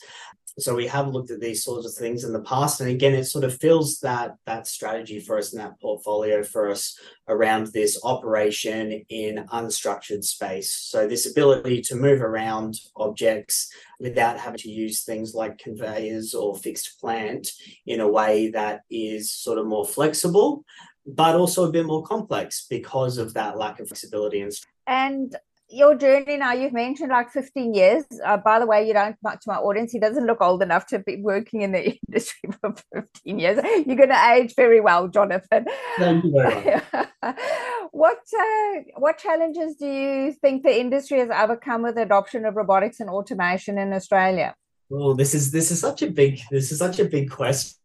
So 0.58 0.74
we 0.74 0.88
have 0.88 1.10
looked 1.10 1.32
at 1.32 1.42
these 1.42 1.64
sorts 1.64 1.86
of 1.86 1.94
things 1.94 2.24
in 2.24 2.32
the 2.32 2.42
past. 2.42 2.80
And 2.80 2.90
again, 2.90 3.14
it 3.14 3.26
sort 3.26 3.44
of 3.44 3.60
fills 3.60 4.00
that 4.00 4.36
that 4.46 4.68
strategy 4.68 5.20
for 5.20 5.38
us 5.38 5.52
and 5.52 5.62
that 5.62 5.80
portfolio 5.82 6.44
for 6.44 6.72
us 6.72 6.98
around 7.28 7.68
this 7.68 8.00
operation 8.04 9.04
in 9.10 9.46
unstructured 9.52 10.24
space. 10.24 10.74
So 10.74 11.08
this 11.08 11.30
ability 11.30 11.82
to 11.84 11.96
move 11.96 12.22
around 12.22 12.76
objects 12.96 13.70
without 14.00 14.40
having 14.40 14.60
to 14.60 14.70
use 14.70 15.04
things 15.04 15.34
like 15.34 15.58
conveyors 15.58 16.34
or 16.34 16.56
fixed 16.56 17.02
plant 17.02 17.50
in 17.86 18.00
a 18.00 18.08
way 18.08 18.52
that 18.52 18.82
is 18.90 19.34
sort 19.34 19.58
of 19.58 19.68
more 19.68 19.86
flexible, 19.86 20.64
but 21.06 21.36
also 21.36 21.68
a 21.68 21.72
bit 21.72 21.86
more 21.86 22.04
complex 22.04 22.66
because 22.70 23.18
of 23.18 23.34
that 23.34 23.58
lack 23.58 23.82
of 23.82 23.90
flexibility 23.90 24.42
and 24.42 24.54
and 24.88 25.36
your 25.70 25.96
journey 25.96 26.38
now 26.38 26.54
you've 26.54 26.74
mentioned 26.74 27.10
like 27.10 27.32
15 27.32 27.74
years. 27.74 28.04
Uh, 28.24 28.38
by 28.38 28.60
the 28.60 28.66
way 28.66 28.88
you 28.88 28.94
don't 28.94 29.16
much 29.24 29.42
to 29.42 29.52
my 29.52 29.58
audience 29.58 29.92
he 29.92 30.00
doesn't 30.00 30.26
look 30.26 30.42
old 30.42 30.62
enough 30.62 30.86
to 30.88 31.00
be 31.00 31.22
working 31.22 31.62
in 31.62 31.72
the 31.72 31.98
industry 32.08 32.50
for 32.62 32.76
15 32.94 33.40
years. 33.40 33.60
You're 33.86 33.96
going 33.96 34.10
to 34.10 34.30
age 34.34 34.54
very 34.56 34.80
well 34.80 35.08
jonathan. 35.08 35.66
Thank 35.98 36.24
you 36.24 36.32
very 36.32 36.82
much. 36.94 37.08
what 37.92 38.20
uh, 38.40 38.74
what 38.98 39.18
challenges 39.18 39.76
do 39.76 39.88
you 39.88 40.34
think 40.34 40.64
the 40.64 40.80
industry 40.80 41.20
has 41.20 41.30
overcome 41.30 41.84
with 41.84 41.96
the 41.96 42.04
adoption 42.04 42.46
of 42.46 42.56
robotics 42.56 43.00
and 43.00 43.10
automation 43.10 43.78
in 43.78 43.94
australia? 43.94 44.56
Well 44.90 45.16
this 45.16 45.34
is 45.34 45.52
this 45.52 45.72
is 45.72 45.80
such 45.80 46.02
a 46.04 46.08
big 46.08 46.40
this 46.52 46.72
is 46.72 46.80
such 46.80 47.00
a 47.00 47.06
big 47.06 47.32
question 47.32 47.78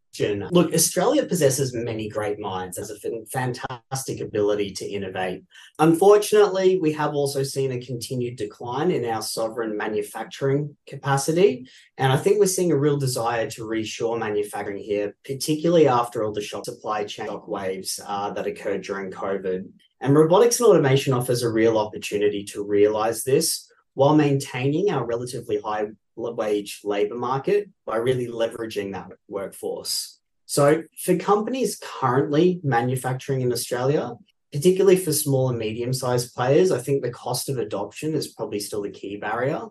Look, 0.51 0.75
Australia 0.75 1.25
possesses 1.25 1.73
many 1.73 2.09
great 2.09 2.39
minds, 2.39 2.79
has 2.79 2.91
a 2.91 3.25
fantastic 3.33 4.21
ability 4.21 4.73
to 4.73 4.87
innovate. 4.87 5.45
Unfortunately, 5.79 6.79
we 6.79 6.93
have 6.93 7.15
also 7.15 7.43
seen 7.43 7.73
a 7.73 7.81
continued 7.81 8.37
decline 8.37 8.91
in 8.91 9.05
our 9.05 9.23
sovereign 9.23 9.77
manufacturing 9.77 10.77
capacity. 10.87 11.69
And 11.97 12.13
I 12.13 12.17
think 12.17 12.39
we're 12.39 12.47
seeing 12.47 12.73
a 12.73 12.77
real 12.77 12.99
desire 12.99 13.49
to 13.51 13.63
reshore 13.63 14.19
manufacturing 14.19 14.83
here, 14.83 15.17
particularly 15.25 15.87
after 15.87 16.25
all 16.25 16.33
the 16.33 16.43
shock 16.43 16.65
supply 16.65 17.05
chain 17.05 17.27
shock 17.27 17.49
waves 17.49 18.01
uh, 18.07 18.31
that 18.33 18.47
occurred 18.47 18.83
during 18.83 19.11
COVID. 19.11 19.69
And 20.01 20.15
robotics 20.15 20.61
and 20.61 20.69
automation 20.69 21.13
offers 21.13 21.43
a 21.43 21.51
real 21.51 21.79
opportunity 21.79 22.45
to 22.45 22.65
realize 22.65 23.23
this 23.23 23.71
while 23.95 24.15
maintaining 24.15 24.91
our 24.91 25.05
relatively 25.05 25.61
high 25.61 25.87
wage 26.17 26.81
labor 26.85 27.15
market 27.15 27.69
by 27.87 27.97
really 27.97 28.27
leveraging 28.27 28.93
that 28.93 29.11
workforce. 29.29 30.19
So, 30.47 30.83
for 31.05 31.17
companies 31.17 31.81
currently 31.81 32.61
manufacturing 32.65 33.41
in 33.41 33.53
Australia, 33.53 34.15
particularly 34.53 34.97
for 34.97 35.13
small 35.13 35.49
and 35.49 35.59
medium 35.59 35.93
sized 35.93 36.35
players, 36.35 36.73
I 36.73 36.79
think 36.79 37.03
the 37.03 37.11
cost 37.11 37.49
of 37.49 37.59
adoption 37.59 38.15
is 38.15 38.35
probably 38.35 38.61
still 38.61 38.83
the 38.83 38.91
key 38.91 39.17
barrier. 39.17 39.63